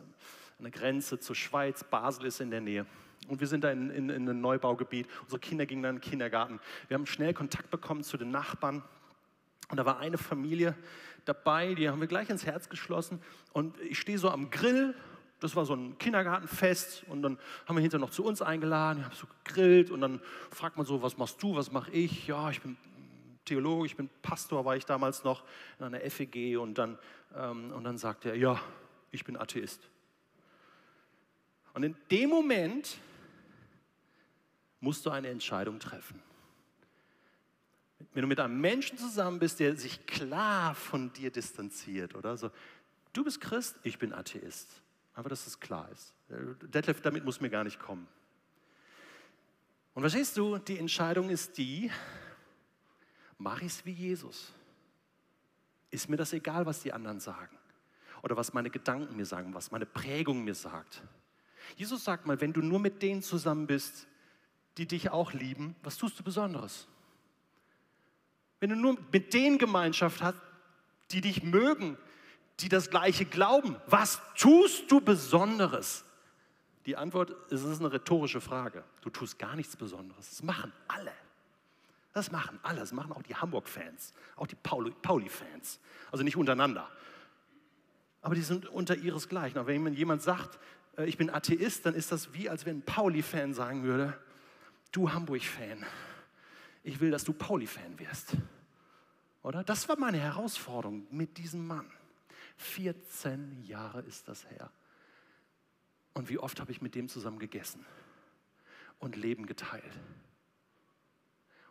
[0.60, 1.84] eine Grenze zur Schweiz.
[1.84, 2.86] Basel ist in der Nähe.
[3.28, 5.08] Und wir sind da in, in, in einem Neubaugebiet.
[5.24, 6.60] Unsere Kinder gingen dann in den Kindergarten.
[6.88, 8.84] Wir haben schnell Kontakt bekommen zu den Nachbarn.
[9.70, 10.76] Und da war eine Familie
[11.26, 13.22] dabei, die haben wir gleich ins Herz geschlossen.
[13.54, 14.96] Und ich stehe so am Grill
[15.40, 19.06] das war so ein Kindergartenfest und dann haben wir hinterher noch zu uns eingeladen, ich
[19.06, 22.28] habe so gegrillt und dann fragt man so, was machst du, was mache ich?
[22.28, 22.78] Ja, ich bin
[23.44, 25.44] Theologe, ich bin Pastor, war ich damals noch
[25.80, 26.98] in einer FEG und dann,
[27.36, 28.60] ähm, und dann sagt er, ja,
[29.12, 29.88] ich bin Atheist.
[31.74, 32.98] Und in dem Moment
[34.80, 36.22] musst du eine Entscheidung treffen.
[38.14, 42.52] Wenn du mit einem Menschen zusammen bist, der sich klar von dir distanziert, oder so,
[43.14, 44.82] du bist Christ, ich bin Atheist.
[45.14, 46.14] Einfach, dass das klar ist.
[46.62, 48.08] Detlef, damit muss mir gar nicht kommen.
[49.94, 51.90] Und verstehst du, die Entscheidung ist die,
[53.38, 54.52] mache ich es wie Jesus?
[55.90, 57.58] Ist mir das egal, was die anderen sagen?
[58.22, 61.02] Oder was meine Gedanken mir sagen, was meine Prägung mir sagt?
[61.78, 64.08] Jesus sagt mal, wenn du nur mit denen zusammen bist,
[64.78, 66.88] die dich auch lieben, was tust du Besonderes?
[68.66, 70.38] Wenn du nur mit denen Gemeinschaft hast,
[71.12, 72.00] die dich mögen,
[72.62, 73.76] die das Gleiche glauben.
[73.86, 76.04] Was tust du Besonderes?
[76.88, 78.84] Die Antwort ist, es ist eine rhetorische Frage.
[79.02, 80.32] Du tust gar nichts Besonderes.
[80.32, 81.12] Das machen alle.
[82.14, 82.80] Das machen alle.
[82.80, 85.80] Das machen auch die Hamburg-Fans, auch die Pauli-Fans.
[86.12, 86.90] Also nicht untereinander.
[88.24, 89.60] Aber die sind unter ihresgleichen.
[89.60, 90.58] Aber wenn jemand sagt,
[90.98, 94.20] äh, ich bin Atheist, dann ist das wie, als wenn ein Pauli-Fan sagen würde,
[94.92, 95.86] du Hamburg-Fan,
[96.86, 98.38] ich will, dass du Pauli-Fan wirst.
[99.46, 99.64] Oder?
[99.64, 101.88] Das war meine Herausforderung mit diesem Mann.
[102.58, 104.72] 14 Jahre ist das her.
[106.16, 107.86] Und wie oft habe ich mit dem zusammen gegessen
[108.98, 110.00] und Leben geteilt.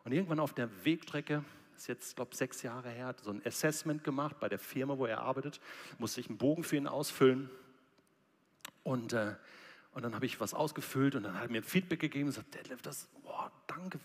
[0.05, 3.45] Und irgendwann auf der Wegstrecke, ist jetzt, glaube ich, sechs Jahre her, hat so ein
[3.45, 5.61] Assessment gemacht bei der Firma, wo er arbeitet,
[5.99, 7.51] musste ich einen Bogen für ihn ausfüllen.
[8.85, 9.35] Und, äh,
[9.95, 12.55] und dann habe ich was ausgefüllt und dann hat er mir Feedback gegeben und gesagt,
[12.55, 13.99] Detlef, das, boah, danke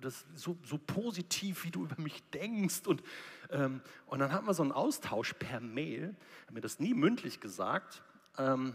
[0.00, 2.86] das so, so positiv, wie du über mich denkst.
[2.86, 3.02] Und,
[3.50, 6.14] ähm, und dann hatten wir so einen Austausch per Mail.
[6.46, 8.02] Hat mir das nie mündlich gesagt.
[8.38, 8.74] Ähm,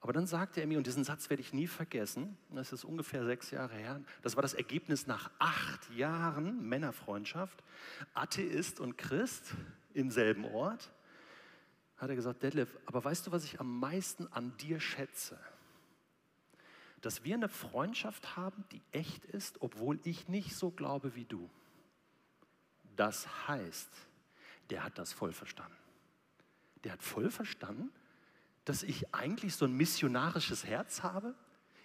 [0.00, 3.24] aber dann sagte er mir, und diesen Satz werde ich nie vergessen, das ist ungefähr
[3.24, 7.64] sechs Jahre her, das war das Ergebnis nach acht Jahren Männerfreundschaft,
[8.14, 9.54] Atheist und Christ
[9.94, 10.92] im selben Ort,
[11.96, 15.40] hat er gesagt, Detlef, aber weißt du, was ich am meisten an dir schätze?
[17.02, 21.48] Dass wir eine Freundschaft haben, die echt ist, obwohl ich nicht so glaube wie du.
[22.96, 23.90] Das heißt,
[24.70, 25.76] der hat das voll verstanden.
[26.84, 27.90] Der hat voll verstanden,
[28.64, 31.34] dass ich eigentlich so ein missionarisches Herz habe,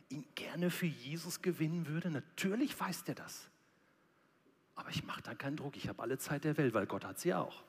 [0.09, 2.09] ihn gerne für Jesus gewinnen würde.
[2.09, 3.49] Natürlich weiß der das.
[4.75, 5.77] Aber ich mache da keinen Druck.
[5.77, 7.63] Ich habe alle Zeit der Welt, weil Gott hat sie auch.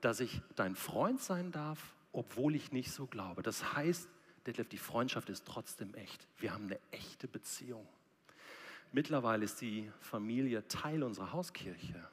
[0.00, 3.42] Dass ich dein Freund sein darf obwohl ich nicht so glaube.
[3.42, 4.08] Das heißt,
[4.44, 6.26] Detlef, die Freundschaft ist trotzdem echt.
[6.38, 7.86] Wir haben eine echte Beziehung.
[8.92, 12.08] Mittlerweile ist die Familie Teil unserer Hauskirche.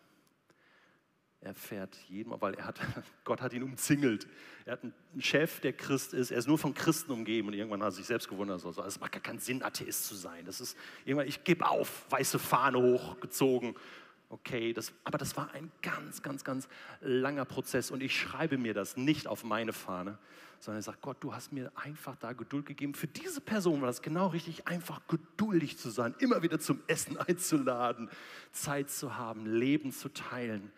[1.41, 2.79] Er fährt jedem, weil er hat,
[3.23, 4.27] Gott hat ihn umzingelt.
[4.65, 6.29] Er hat einen Chef, der Christ ist.
[6.29, 8.63] Er ist nur von Christen umgeben und irgendwann hat er sich selbst gewundert.
[8.63, 10.45] Also, es macht gar keinen Sinn, Atheist zu sein.
[10.45, 13.75] Das ist irgendwann, ich gebe auf, weiße Fahne hochgezogen
[14.35, 16.67] okay, das, aber das war ein ganz, ganz, ganz
[16.99, 20.17] langer Prozess und ich schreibe mir das nicht auf meine Fahne,
[20.59, 22.95] sondern ich sage, Gott, du hast mir einfach da Geduld gegeben.
[22.95, 27.17] Für diese Person war das genau richtig, einfach geduldig zu sein, immer wieder zum Essen
[27.27, 28.09] einzuladen,
[28.51, 30.71] Zeit zu haben, Leben zu teilen.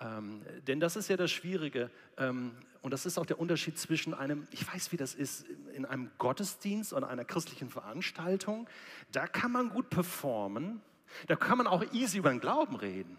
[0.00, 4.12] Ähm, denn das ist ja das Schwierige ähm, und das ist auch der Unterschied zwischen
[4.12, 8.68] einem, ich weiß, wie das ist, in einem Gottesdienst oder einer christlichen Veranstaltung.
[9.12, 10.80] Da kann man gut performen,
[11.26, 13.18] da kann man auch easy über den Glauben reden.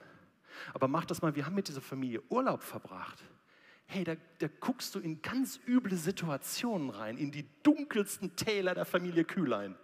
[0.74, 3.24] Aber mach das mal, wir haben mit dieser Familie Urlaub verbracht.
[3.88, 8.86] hey, da, da guckst du in ganz üble Situationen rein, in die dunkelsten Täler der
[8.86, 9.76] Familie Kühlein.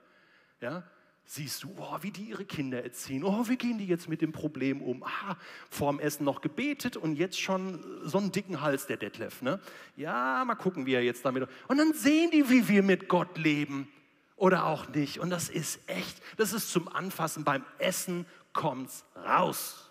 [0.62, 0.84] Ja,
[1.26, 3.24] siehst du, oh, wie die ihre Kinder erziehen.
[3.24, 5.04] Oh, wie gehen die jetzt mit dem Problem um?
[5.04, 5.38] Ah,
[5.72, 9.42] vorm Essen noch gebetet und jetzt schon so einen dicken Hals, der Detlef.
[9.42, 9.60] Ne?
[9.96, 11.48] Ja, mal gucken, wie er jetzt damit.
[11.68, 13.88] Und dann sehen die, wie wir mit Gott leben
[14.36, 15.20] oder auch nicht.
[15.20, 17.44] Und das ist echt, das ist zum Anfassen.
[17.44, 19.90] Beim Essen kommt's raus.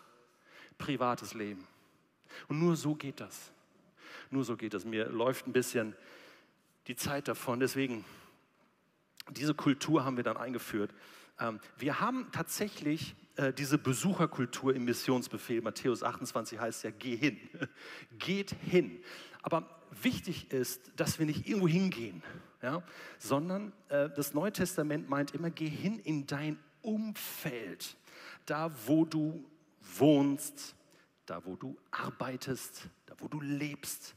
[0.78, 1.66] Privates Leben.
[2.48, 3.52] Und nur so geht das.
[4.30, 4.84] Nur so geht das.
[4.84, 5.94] Mir läuft ein bisschen
[6.86, 7.60] die Zeit davon.
[7.60, 8.04] Deswegen,
[9.30, 10.92] diese Kultur haben wir dann eingeführt.
[11.38, 15.62] Ähm, wir haben tatsächlich äh, diese Besucherkultur im Missionsbefehl.
[15.62, 17.38] Matthäus 28 heißt ja, geh hin.
[18.18, 19.02] Geht hin.
[19.42, 19.68] Aber
[20.02, 22.22] wichtig ist, dass wir nicht irgendwo hingehen,
[22.64, 22.82] ja?
[23.18, 27.96] sondern äh, das Neue Testament meint immer, geh hin in dein Umfeld.
[28.46, 29.44] Da, wo du
[29.98, 30.74] wohnst,
[31.26, 34.14] da, wo du arbeitest, da, wo du lebst,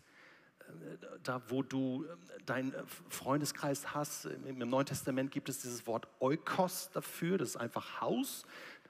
[1.24, 6.08] da wo du ähm, deinen äh, Freundeskreis hast, im Neuen Testament gibt es dieses Wort
[6.20, 8.46] Eukos dafür, das ist einfach Haus,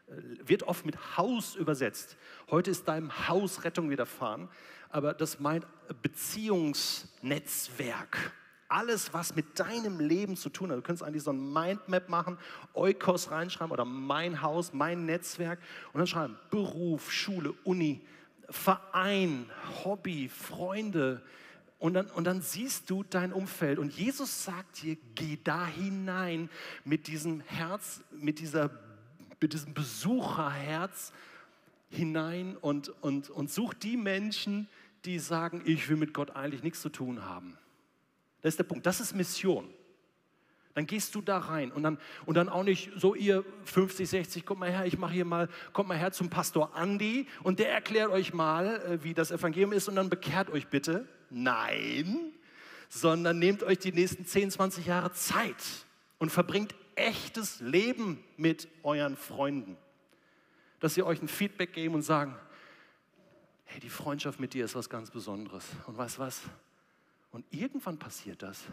[0.08, 0.13] äh,
[0.48, 2.17] wird oft mit Haus übersetzt.
[2.50, 4.50] Heute ist deinem Haus Rettung widerfahren,
[4.89, 5.65] aber das meint
[6.02, 8.34] Beziehungsnetzwerk.
[8.70, 10.78] Alles, was mit deinem Leben zu tun hat.
[10.78, 12.38] Du könntest eigentlich so ein Mindmap machen,
[12.74, 15.60] Eukos reinschreiben oder mein Haus, mein Netzwerk
[15.94, 18.02] und dann schreiben Beruf, Schule, Uni,
[18.50, 19.50] Verein,
[19.84, 21.22] Hobby, Freunde,
[21.80, 23.78] und dann, und dann siehst du dein Umfeld.
[23.78, 26.50] Und Jesus sagt dir, geh da hinein
[26.84, 28.72] mit diesem Herz, mit, dieser,
[29.40, 31.14] mit diesem Besucherherz
[31.90, 34.68] hinein und, und, und such die Menschen,
[35.06, 37.58] die sagen, ich will mit Gott eigentlich nichts zu tun haben.
[38.48, 38.86] Das ist der Punkt.
[38.86, 39.68] Das ist Mission.
[40.74, 44.46] Dann gehst du da rein und dann, und dann auch nicht so ihr 50, 60,
[44.46, 47.74] kommt mal her, ich mache hier mal, kommt mal her zum Pastor Andi und der
[47.74, 51.10] erklärt euch mal, äh, wie das Evangelium ist und dann bekehrt euch bitte.
[51.30, 52.32] Nein,
[52.88, 55.62] sondern nehmt euch die nächsten 10, 20 Jahre Zeit
[56.18, 59.76] und verbringt echtes Leben mit euren Freunden.
[60.80, 62.34] Dass sie euch ein Feedback geben und sagen,
[63.66, 65.66] hey, die Freundschaft mit dir ist was ganz Besonderes.
[65.86, 66.44] Und weißt was?
[67.32, 68.63] Und irgendwann passiert das.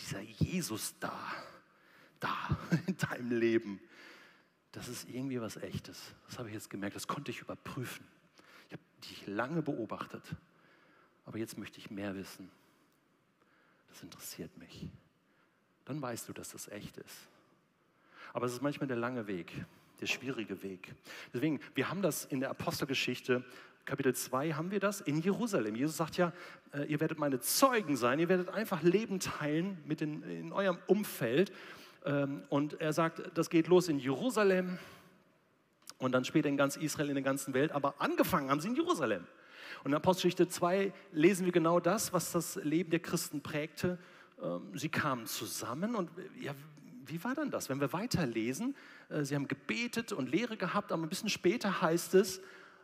[0.00, 1.18] Dieser Jesus da,
[2.20, 3.80] da in deinem Leben,
[4.72, 6.14] das ist irgendwie was Echtes.
[6.26, 8.06] Das habe ich jetzt gemerkt, das konnte ich überprüfen.
[8.68, 10.22] Ich habe dich lange beobachtet
[11.28, 12.50] aber jetzt möchte ich mehr wissen.
[13.90, 14.88] Das interessiert mich.
[15.84, 17.28] Dann weißt du, dass das echt ist.
[18.32, 19.52] Aber es ist manchmal der lange Weg,
[20.00, 20.94] der schwierige Weg.
[21.34, 23.44] Deswegen, wir haben das in der Apostelgeschichte,
[23.88, 25.74] Kapitel 2 haben wir das in Jerusalem.
[25.74, 26.34] Jesus sagt ja,
[26.74, 30.76] äh, ihr werdet meine Zeugen sein, ihr werdet einfach Leben teilen mit in, in eurem
[30.86, 31.50] Umfeld.
[32.04, 34.78] Ähm, und er sagt, das geht los in Jerusalem
[35.96, 37.72] und dann später in ganz Israel, in der ganzen Welt.
[37.72, 39.26] Aber angefangen haben sie in Jerusalem.
[39.84, 43.98] Und in Apostelgeschichte 2 lesen wir genau das, was das Leben der Christen prägte.
[44.42, 46.54] Ähm, sie kamen zusammen und ja,
[47.06, 47.70] wie war dann das?
[47.70, 48.76] Wenn wir weiterlesen,
[49.08, 52.42] äh, sie haben gebetet und Lehre gehabt, aber ein bisschen später heißt es,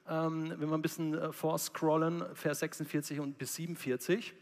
[0.08, 4.34] ähm, wenn wir ein bisschen äh, vorscrollen, Vers 46 und bis 47,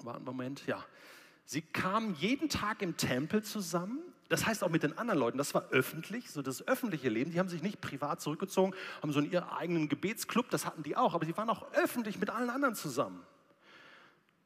[0.00, 0.84] war ein Moment, ja.
[1.44, 5.54] Sie kamen jeden Tag im Tempel zusammen das heißt auch mit den anderen Leuten, das
[5.54, 7.30] war öffentlich, so das öffentliche Leben.
[7.30, 10.96] Die haben sich nicht privat zurückgezogen, haben so in ihren eigenen Gebetsclub, das hatten die
[10.96, 13.24] auch, aber sie waren auch öffentlich mit allen anderen zusammen.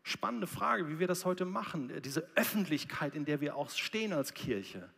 [0.04, 4.35] Spannende Frage, wie wir das heute machen, diese Öffentlichkeit, in der wir auch stehen als
[4.35, 4.88] Kirche.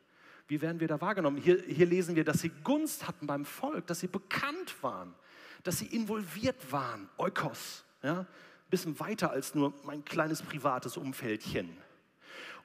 [0.46, 1.38] Wie werden wir da wahrgenommen?
[1.38, 5.14] Hier, hier lesen wir, dass sie Gunst hatten beim Volk, dass sie bekannt waren,
[5.62, 8.20] dass sie involviert waren, Eukos, ja?
[8.20, 8.26] ein
[8.70, 11.76] bisschen weiter als nur mein kleines privates Umfeldchen.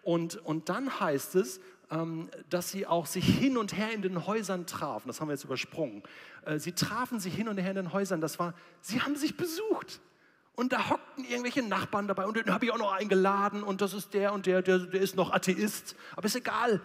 [0.03, 1.61] Und, und dann heißt es,
[1.91, 5.07] ähm, dass sie auch sich hin und her in den Häusern trafen.
[5.07, 6.03] Das haben wir jetzt übersprungen.
[6.45, 8.21] Äh, sie trafen sich hin und her in den Häusern.
[8.21, 10.01] Das war, sie haben sich besucht.
[10.55, 13.93] Und da hockten irgendwelche Nachbarn dabei und den habe ich auch noch eingeladen und das
[13.93, 15.95] ist der und der, der, der ist noch Atheist.
[16.17, 16.81] Aber ist egal,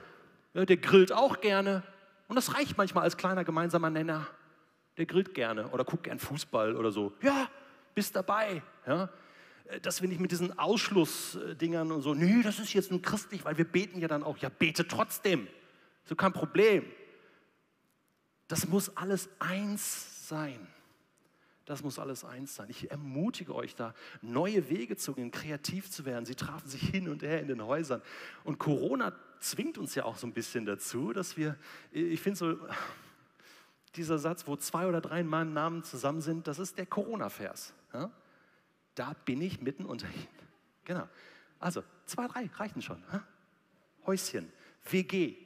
[0.55, 1.83] der grillt auch gerne.
[2.29, 4.27] Und das reicht manchmal als kleiner gemeinsamer Nenner.
[4.97, 7.13] Der grillt gerne oder guckt gern Fußball oder so.
[7.21, 7.49] Ja,
[7.95, 8.63] bist dabei.
[8.87, 9.11] Ja.
[9.65, 13.45] Äh, dass wir nicht mit diesen Ausschlussdingern und so, nee, das ist jetzt nur christlich,
[13.45, 14.39] weil wir beten ja dann auch.
[14.39, 15.49] Ja, bete trotzdem.
[16.05, 16.85] So kein Problem.
[18.47, 20.67] Das muss alles eins sein.
[21.65, 22.69] Das muss alles eins sein.
[22.69, 26.27] Ich ermutige euch da, neue Wege zu gehen, kreativ zu werden.
[26.27, 28.03] Sie trafen sich hin und her in den Häusern.
[28.45, 31.57] Und Corona zwingt uns ja auch so ein bisschen dazu, dass wir,
[31.91, 32.59] ich finde so,
[33.97, 37.73] dieser Satz, wo zwei oder drei in meinem Namen zusammen sind, das ist der Corona-Vers.
[37.93, 38.11] Ja?
[38.95, 40.29] Da bin ich mitten unter ihnen.
[40.85, 41.09] Genau.
[41.59, 43.03] Also, zwei, drei reichen schon.
[43.11, 43.21] Hä?
[44.07, 44.53] Häuschen,
[44.91, 45.37] WG,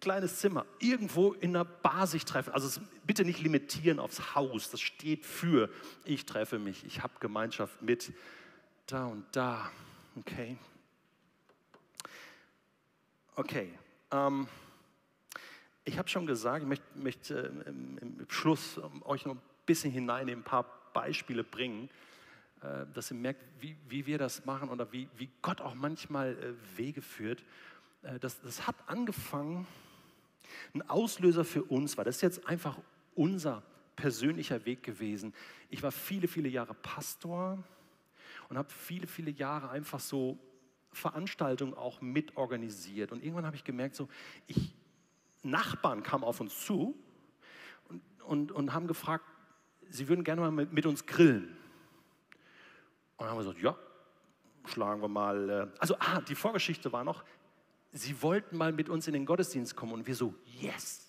[0.00, 2.52] kleines Zimmer, irgendwo in einer Bar sich treffen.
[2.52, 5.70] Also bitte nicht limitieren aufs Haus, das steht für,
[6.04, 8.12] ich treffe mich, ich habe Gemeinschaft mit
[8.86, 9.70] da und da.
[10.16, 10.56] Okay.
[13.36, 13.72] Okay.
[14.10, 14.48] Ähm,
[15.84, 19.90] ich habe schon gesagt, ich möchte, möchte äh, im, im, Schluss euch noch ein bisschen
[19.92, 21.88] hinein ein paar Beispiele bringen,
[22.62, 26.32] äh, dass ihr merkt, wie, wie, wir das machen oder wie, wie Gott auch manchmal
[26.34, 27.42] äh, Wege führt.
[28.02, 29.66] Äh, das, das hat angefangen,
[30.74, 32.04] ein Auslöser für uns war.
[32.04, 32.78] Das ist jetzt einfach
[33.14, 33.62] unser
[33.96, 35.34] persönlicher Weg gewesen.
[35.68, 37.58] Ich war viele, viele Jahre Pastor
[38.48, 40.38] und habe viele, viele Jahre einfach so
[40.92, 43.12] Veranstaltungen auch mitorganisiert.
[43.12, 44.08] Und irgendwann habe ich gemerkt, so,
[44.46, 44.74] ich,
[45.42, 46.98] Nachbarn kamen auf uns zu
[47.88, 49.24] und, und, und haben gefragt,
[49.88, 51.56] sie würden gerne mal mit, mit uns grillen.
[53.16, 53.76] Und dann haben wir gesagt, ja,
[54.66, 55.50] schlagen wir mal.
[55.50, 57.24] Äh, also, ah, die Vorgeschichte war noch,
[57.92, 61.06] sie wollten mal mit uns in den Gottesdienst kommen und wir so, yes.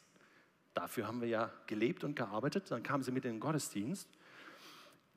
[0.73, 2.71] Dafür haben wir ja gelebt und gearbeitet.
[2.71, 4.07] Dann kamen sie mit in den Gottesdienst.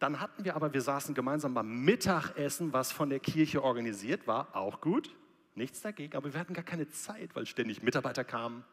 [0.01, 4.55] Dann hatten wir aber, wir saßen gemeinsam beim Mittagessen, was von der Kirche organisiert war,
[4.57, 5.15] auch gut.
[5.55, 8.65] Nichts dagegen, aber wir hatten gar keine Zeit, weil ständig Mitarbeiter kamen,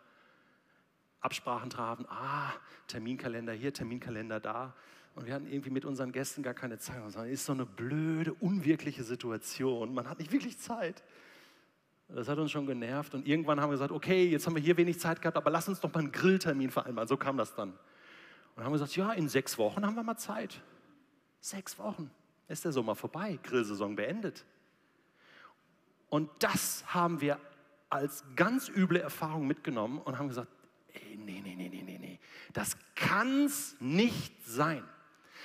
[1.20, 2.52] Absprachen trafen, ah,
[2.88, 4.76] Terminkalender hier, Terminkalender da.
[5.14, 6.98] Und wir hatten irgendwie mit unseren Gästen gar keine Zeit.
[7.06, 9.94] Das ist so eine blöde, unwirkliche Situation.
[9.94, 11.04] Man hat nicht wirklich Zeit.
[12.14, 13.14] Das hat uns schon genervt.
[13.14, 15.68] Und irgendwann haben wir gesagt, okay, jetzt haben wir hier wenig Zeit gehabt, aber lass
[15.68, 17.08] uns doch mal einen Grilltermin vereinbaren.
[17.08, 17.74] So kam das dann.
[18.56, 20.62] Und haben gesagt, ja, in sechs Wochen haben wir mal Zeit.
[21.40, 22.12] Sechs Wochen.
[22.48, 24.46] Ist der Sommer vorbei, Grillsaison beendet.
[26.10, 27.40] Und das haben wir
[27.90, 30.50] als ganz üble Erfahrung mitgenommen und haben gesagt,
[30.94, 32.20] ey, nee, nee, nee, nee, nee, nee.
[32.52, 34.84] Das kann's nicht sein.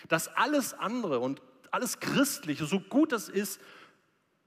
[0.09, 3.61] Dass alles andere und alles Christliche, so gut das ist,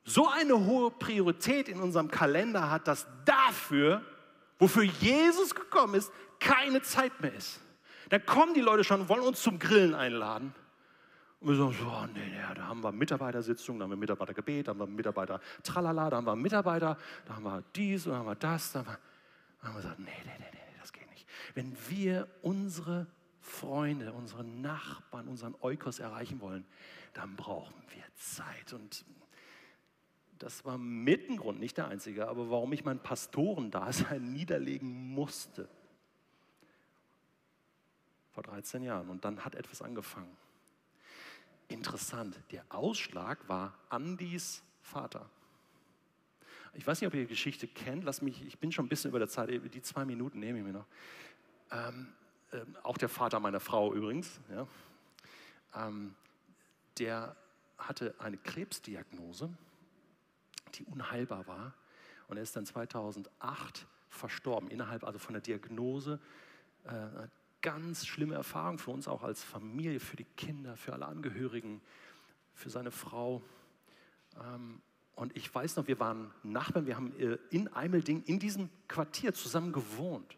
[0.09, 4.01] so eine hohe Priorität in unserem Kalender hat, dass dafür,
[4.57, 7.61] wofür Jesus gekommen ist, keine Zeit mehr ist.
[8.09, 10.53] Dann kommen die Leute schon wollen uns zum Grillen einladen.
[11.39, 14.67] Und wir sagen so, oh, nee, nee, da haben wir Mitarbeitersitzung, da haben wir Mitarbeitergebet,
[14.67, 18.19] da haben wir Mitarbeiter Tralala, da haben wir Mitarbeiter, da haben wir dies und da
[18.19, 18.73] haben wir das.
[18.73, 18.99] Da haben wir,
[19.61, 21.25] da haben wir gesagt, nee, nee, nee, nee, das geht nicht.
[21.53, 23.07] Wenn wir unsere
[23.39, 26.65] Freunde, unsere Nachbarn, unseren Eukos erreichen wollen,
[27.13, 28.73] dann brauchen wir Zeit.
[28.73, 29.05] Und
[30.39, 35.69] das war mit ein Grund, nicht der einzige, aber warum ich mein Pastorendasein niederlegen musste.
[38.31, 39.09] Vor 13 Jahren.
[39.09, 40.35] Und dann hat etwas angefangen.
[41.67, 45.29] Interessant, der Ausschlag war Andis Vater.
[46.73, 48.03] Ich weiß nicht, ob ihr die Geschichte kennt.
[48.05, 50.63] Lass mich, ich bin schon ein bisschen über der Zeit, die zwei Minuten nehme ich
[50.63, 50.85] mir noch.
[51.71, 52.07] Ähm,
[52.51, 54.39] äh, auch der Vater meiner Frau übrigens.
[54.49, 54.67] Ja.
[55.75, 56.15] Ähm,
[56.97, 57.35] der
[57.77, 59.49] hatte eine Krebsdiagnose
[60.71, 61.73] die unheilbar war.
[62.27, 66.19] Und er ist dann 2008 verstorben, innerhalb also von der Diagnose.
[66.85, 71.05] Äh, eine ganz schlimme Erfahrung für uns auch als Familie, für die Kinder, für alle
[71.05, 71.81] Angehörigen,
[72.53, 73.41] für seine Frau.
[74.39, 74.81] Ähm,
[75.15, 79.33] und ich weiß noch, wir waren Nachbarn, wir haben äh, in Eimelding in diesem Quartier
[79.33, 80.37] zusammen gewohnt.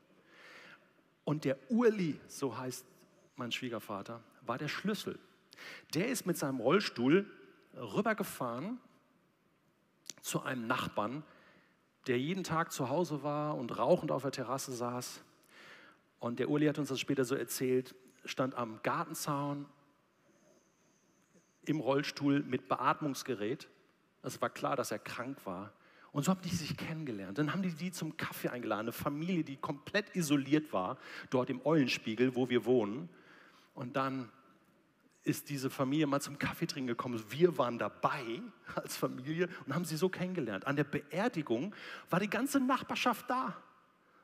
[1.23, 2.85] Und der Urli, so heißt
[3.35, 5.19] mein Schwiegervater, war der Schlüssel.
[5.93, 7.29] Der ist mit seinem Rollstuhl
[7.75, 8.79] rübergefahren
[10.21, 11.23] zu einem Nachbarn,
[12.07, 15.23] der jeden Tag zu Hause war und rauchend auf der Terrasse saß.
[16.19, 19.65] Und der Uli hat uns das später so erzählt, stand am Gartenzaun
[21.65, 23.69] im Rollstuhl mit Beatmungsgerät.
[24.23, 25.73] Es war klar, dass er krank war.
[26.11, 27.37] Und so haben die sich kennengelernt.
[27.37, 30.97] Dann haben die die zum Kaffee eingeladen, eine Familie, die komplett isoliert war,
[31.29, 33.09] dort im Eulenspiegel, wo wir wohnen.
[33.73, 34.29] Und dann
[35.23, 37.23] ist diese Familie mal zum Kaffee trinken gekommen.
[37.29, 38.41] Wir waren dabei
[38.75, 40.65] als Familie und haben sie so kennengelernt.
[40.65, 41.75] An der Beerdigung
[42.09, 43.55] war die ganze Nachbarschaft da.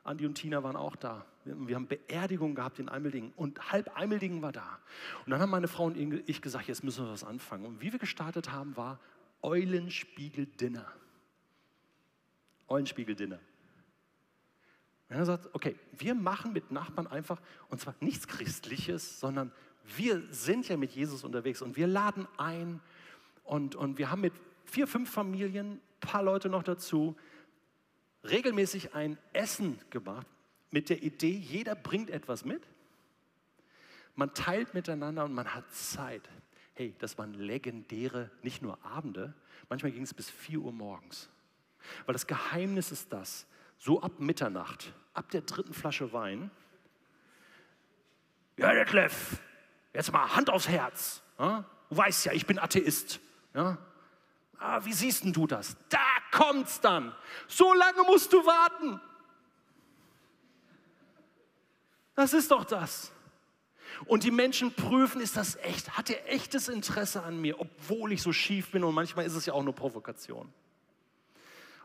[0.04, 1.26] Andi und Tina waren auch da.
[1.44, 4.80] Wir haben Beerdigung gehabt in Eimeldingen und halb Eimeldingen war da.
[5.26, 5.98] Und dann haben meine Frau und
[6.30, 7.66] ich gesagt, jetzt müssen wir was anfangen.
[7.66, 9.00] Und wie wir gestartet haben, war
[9.42, 10.86] Eulenspiegel-Dinner.
[12.70, 13.40] Eulenspiegel-Dinner.
[15.08, 19.52] Wir haben gesagt, okay, wir machen mit Nachbarn einfach, und zwar nichts Christliches, sondern
[19.96, 22.82] wir sind ja mit Jesus unterwegs und wir laden ein
[23.44, 24.34] und, und wir haben mit
[24.66, 27.16] vier, fünf Familien, ein paar Leute noch dazu,
[28.24, 30.28] regelmäßig ein Essen gemacht
[30.72, 32.68] mit der Idee, jeder bringt etwas mit.
[34.16, 36.28] Man teilt miteinander und man hat Zeit.
[36.74, 39.34] Hey, das waren legendäre, nicht nur Abende,
[39.70, 41.30] manchmal ging es bis 4 Uhr morgens.
[42.06, 46.52] Weil das Geheimnis ist das, so ab Mitternacht, ab der dritten Flasche Wein,
[48.58, 49.40] ja, der Kleff,
[49.98, 51.24] Jetzt mal Hand aufs Herz.
[51.40, 51.66] Ja?
[51.90, 53.20] Du weißt ja, ich bin Atheist.
[53.56, 53.80] Ja?
[54.60, 55.76] Ah, wie siehst denn du das?
[55.90, 55.98] Da
[56.32, 57.16] kommt's dann.
[57.48, 59.02] So lange musst du warten.
[62.14, 63.12] Das ist doch das.
[64.06, 65.98] Und die Menschen prüfen, ist das echt?
[65.98, 68.84] Hat er echtes Interesse an mir, obwohl ich so schief bin?
[68.84, 70.54] Und manchmal ist es ja auch nur Provokation.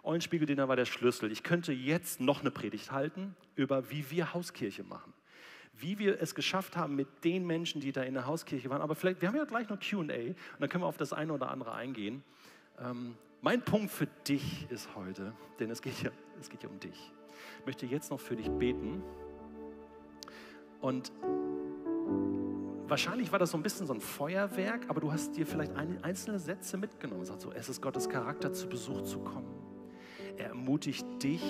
[0.02, 1.32] Eulenspiegeldiener war der Schlüssel.
[1.32, 5.14] Ich könnte jetzt noch eine Predigt halten über, wie wir Hauskirche machen.
[5.72, 8.82] Wie wir es geschafft haben mit den Menschen, die da in der Hauskirche waren.
[8.82, 11.32] Aber vielleicht, wir haben ja gleich noch QA und dann können wir auf das eine
[11.32, 12.22] oder andere eingehen.
[12.78, 16.10] Ähm, mein Punkt für dich ist heute, denn es geht ja,
[16.40, 17.12] es geht ja um dich.
[17.58, 19.02] Ich möchte jetzt noch für dich beten.
[20.80, 21.12] Und
[22.86, 26.38] wahrscheinlich war das so ein bisschen so ein Feuerwerk, aber du hast dir vielleicht einzelne
[26.38, 27.24] Sätze mitgenommen.
[27.24, 29.48] Sagt so, es ist Gottes Charakter, zu Besuch zu kommen.
[30.36, 31.42] Er ermutigt dich,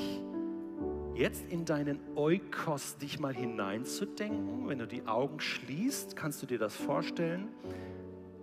[1.15, 4.69] jetzt in deinen Eukos dich mal hineinzudenken.
[4.69, 7.49] Wenn du die Augen schließt, kannst du dir das vorstellen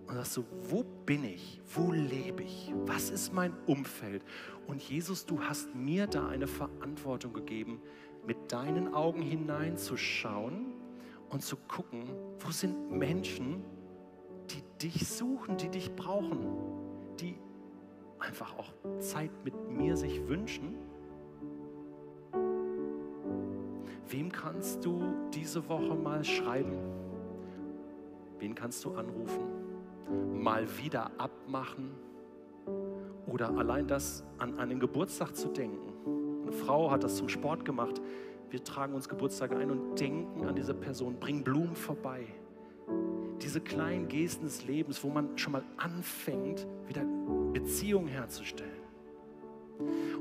[0.07, 1.61] und sagst so, wo bin ich?
[1.73, 2.73] Wo lebe ich?
[2.85, 4.23] Was ist mein Umfeld?
[4.67, 7.81] Und Jesus, du hast mir da eine Verantwortung gegeben,
[8.25, 10.73] mit deinen Augen hineinzuschauen
[11.29, 12.09] und zu gucken,
[12.39, 13.63] wo sind Menschen,
[14.49, 16.47] die dich suchen, die dich brauchen,
[17.19, 17.35] die
[18.19, 20.75] einfach auch Zeit mit mir sich wünschen.
[24.09, 26.79] Wem kannst du diese Woche mal schreiben?
[28.39, 29.43] Wen kannst du anrufen?
[30.33, 31.91] Mal wieder abmachen?
[33.27, 36.41] Oder allein das an einen Geburtstag zu denken.
[36.41, 38.01] Eine Frau hat das zum Sport gemacht.
[38.49, 42.25] Wir tragen uns Geburtstage ein und denken an diese Person, bringen Blumen vorbei.
[43.43, 47.05] Diese kleinen Gesten des Lebens, wo man schon mal anfängt, wieder
[47.53, 48.78] Beziehungen herzustellen.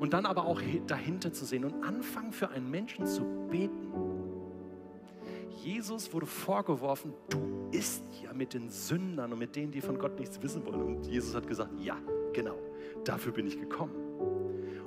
[0.00, 3.92] Und dann aber auch dahinter zu sehen und anfangen für einen Menschen zu beten.
[5.62, 10.18] Jesus wurde vorgeworfen, du isst ja mit den Sündern und mit denen, die von Gott
[10.18, 10.80] nichts wissen wollen.
[10.80, 11.96] Und Jesus hat gesagt, ja,
[12.32, 12.56] genau,
[13.04, 13.94] dafür bin ich gekommen.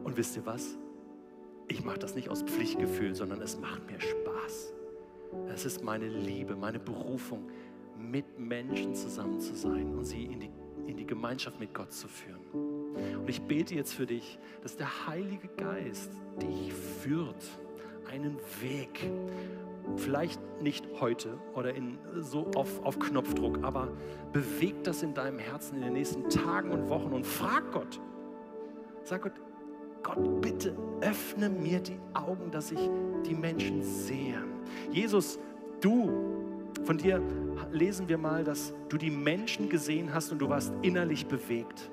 [0.04, 0.78] Und wisst ihr was?
[1.68, 4.74] Ich mache das nicht aus Pflichtgefühl, sondern es macht mir Spaß.
[5.54, 7.50] Es ist meine Liebe, meine Berufung,
[7.98, 10.50] mit Menschen zusammen zu sein und sie in die,
[10.88, 12.42] in die Gemeinschaft mit Gott zu führen.
[12.94, 16.12] Und ich bete jetzt für dich, dass der Heilige Geist
[16.42, 17.44] dich führt,
[18.12, 19.12] einen Weg.
[19.96, 23.92] Vielleicht nicht heute oder in, so auf, auf Knopfdruck, aber
[24.32, 28.00] bewegt das in deinem Herzen in den nächsten Tagen und Wochen und frag Gott.
[29.04, 29.34] Sag Gott,
[30.04, 32.90] Gott, bitte öffne mir die Augen, dass ich
[33.26, 34.42] die Menschen sehe.
[34.92, 35.40] Jesus,
[35.80, 36.10] du,
[36.84, 37.22] von dir
[37.72, 41.91] lesen wir mal, dass du die Menschen gesehen hast und du warst innerlich bewegt.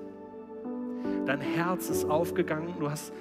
[1.27, 3.13] Dein Herz ist aufgegangen, du hast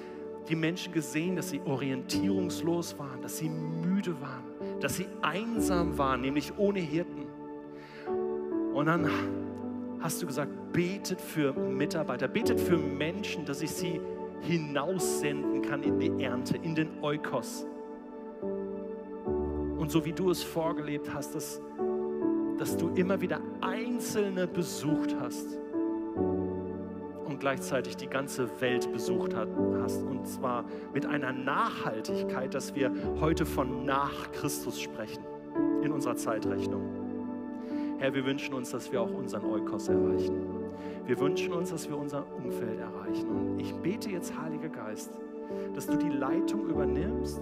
[0.48, 4.44] die Menschen gesehen, dass sie orientierungslos waren, dass sie müde waren,
[4.80, 7.26] dass sie einsam waren, nämlich ohne Hirten.
[8.72, 9.10] Und dann
[10.00, 14.00] hast du gesagt, betet für Mitarbeiter, betet für Menschen, dass ich sie
[14.40, 17.66] hinaussenden kann in die Ernte, in den Eukos.
[19.76, 21.60] Und so wie du es vorgelebt hast, dass,
[22.58, 25.58] dass du immer wieder Einzelne besucht hast
[27.38, 30.02] und gleichzeitig die ganze Welt besucht hast.
[30.02, 35.22] Und zwar mit einer Nachhaltigkeit, dass wir heute von nach Christus sprechen
[35.84, 36.82] in unserer Zeitrechnung.
[37.98, 40.34] Herr, wir wünschen uns, dass wir auch unseren Eukos erreichen.
[41.06, 43.28] Wir wünschen uns, dass wir unser Umfeld erreichen.
[43.28, 45.16] Und ich bete jetzt, Heiliger Geist,
[45.76, 47.40] dass du die Leitung übernimmst,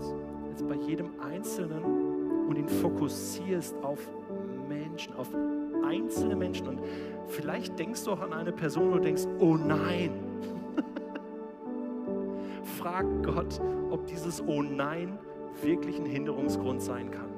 [0.50, 4.00] jetzt bei jedem Einzelnen und ihn fokussierst auf
[4.68, 5.28] Menschen, auf
[5.86, 6.68] einzelne Menschen.
[6.68, 6.80] Und
[7.28, 10.12] vielleicht denkst du auch an eine Person und denkst, oh nein.
[12.78, 13.60] Frag Gott,
[13.90, 15.18] ob dieses Oh nein
[15.62, 17.30] wirklich ein Hinderungsgrund sein kann.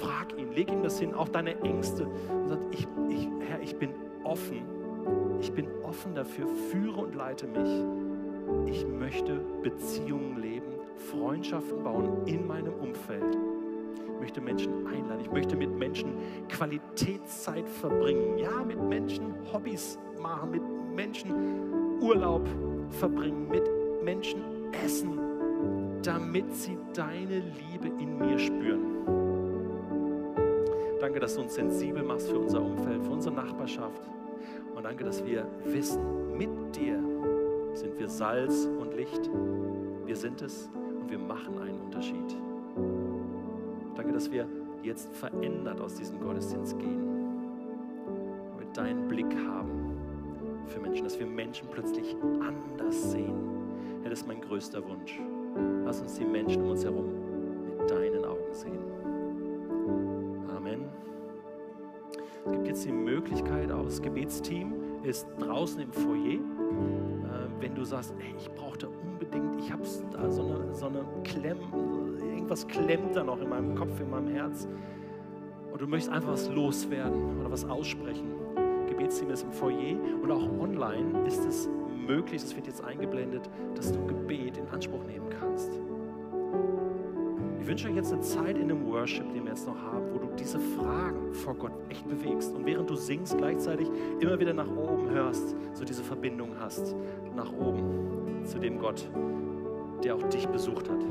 [0.00, 2.06] Frag ihn, leg ihm das hin, auch deine Ängste.
[2.06, 3.90] Und sag, ich, ich, Herr, ich bin
[4.24, 4.62] offen.
[5.40, 7.84] Ich bin offen dafür, führe und leite mich.
[8.66, 10.72] Ich möchte Beziehungen leben,
[11.10, 13.36] Freundschaften bauen in meinem Umfeld.
[14.22, 15.20] Ich möchte Menschen einladen.
[15.20, 16.14] Ich möchte mit Menschen
[16.48, 18.38] Qualitätszeit verbringen.
[18.38, 20.62] Ja, mit Menschen Hobbys machen, mit
[20.94, 22.46] Menschen Urlaub
[22.90, 23.68] verbringen, mit
[24.04, 24.44] Menschen
[24.84, 25.18] essen,
[26.04, 28.80] damit sie deine Liebe in mir spüren.
[31.00, 34.08] Danke, dass du uns sensibel machst für unser Umfeld, für unsere Nachbarschaft.
[34.72, 37.02] Und danke, dass wir wissen, mit dir
[37.74, 39.28] sind wir Salz und Licht.
[40.06, 40.70] Wir sind es
[41.00, 42.36] und wir machen einen Unterschied.
[44.02, 44.48] Danke, dass wir
[44.82, 47.06] jetzt verändert aus diesem Gottesdienst gehen.
[48.58, 49.96] Mit deinen Blick haben
[50.66, 53.38] für Menschen, dass wir Menschen plötzlich anders sehen.
[54.02, 55.20] Ja, das ist mein größter Wunsch.
[55.84, 57.12] Lass uns die Menschen um uns herum
[57.78, 58.92] mit deinen Augen sehen.
[62.44, 64.74] Es gibt jetzt die Möglichkeit, auch das Gebetsteam
[65.04, 66.40] ist draußen im Foyer.
[66.40, 70.86] Ähm, wenn du sagst, hey, ich brauche da unbedingt, ich habe da so eine, so
[70.86, 71.58] eine Klemm,
[72.52, 74.68] irgendwas klemmt da noch in meinem Kopf, in meinem Herz.
[75.70, 78.34] Und du möchtest einfach was loswerden oder was aussprechen.
[78.88, 81.68] Gebetsteam ist im Foyer und auch online ist es
[82.06, 85.70] möglich, es wird jetzt eingeblendet, dass du Gebet in Anspruch nehmen kannst.
[87.58, 90.18] Ich wünsche euch jetzt eine Zeit in dem Worship, den wir jetzt noch haben, wo
[90.18, 93.88] du diese Fragen vor Gott echt bewegst und während du singst, gleichzeitig
[94.20, 96.94] immer wieder nach oben hörst, so diese Verbindung hast,
[97.34, 99.08] nach oben zu dem Gott,
[100.04, 101.02] der auch dich besucht hat.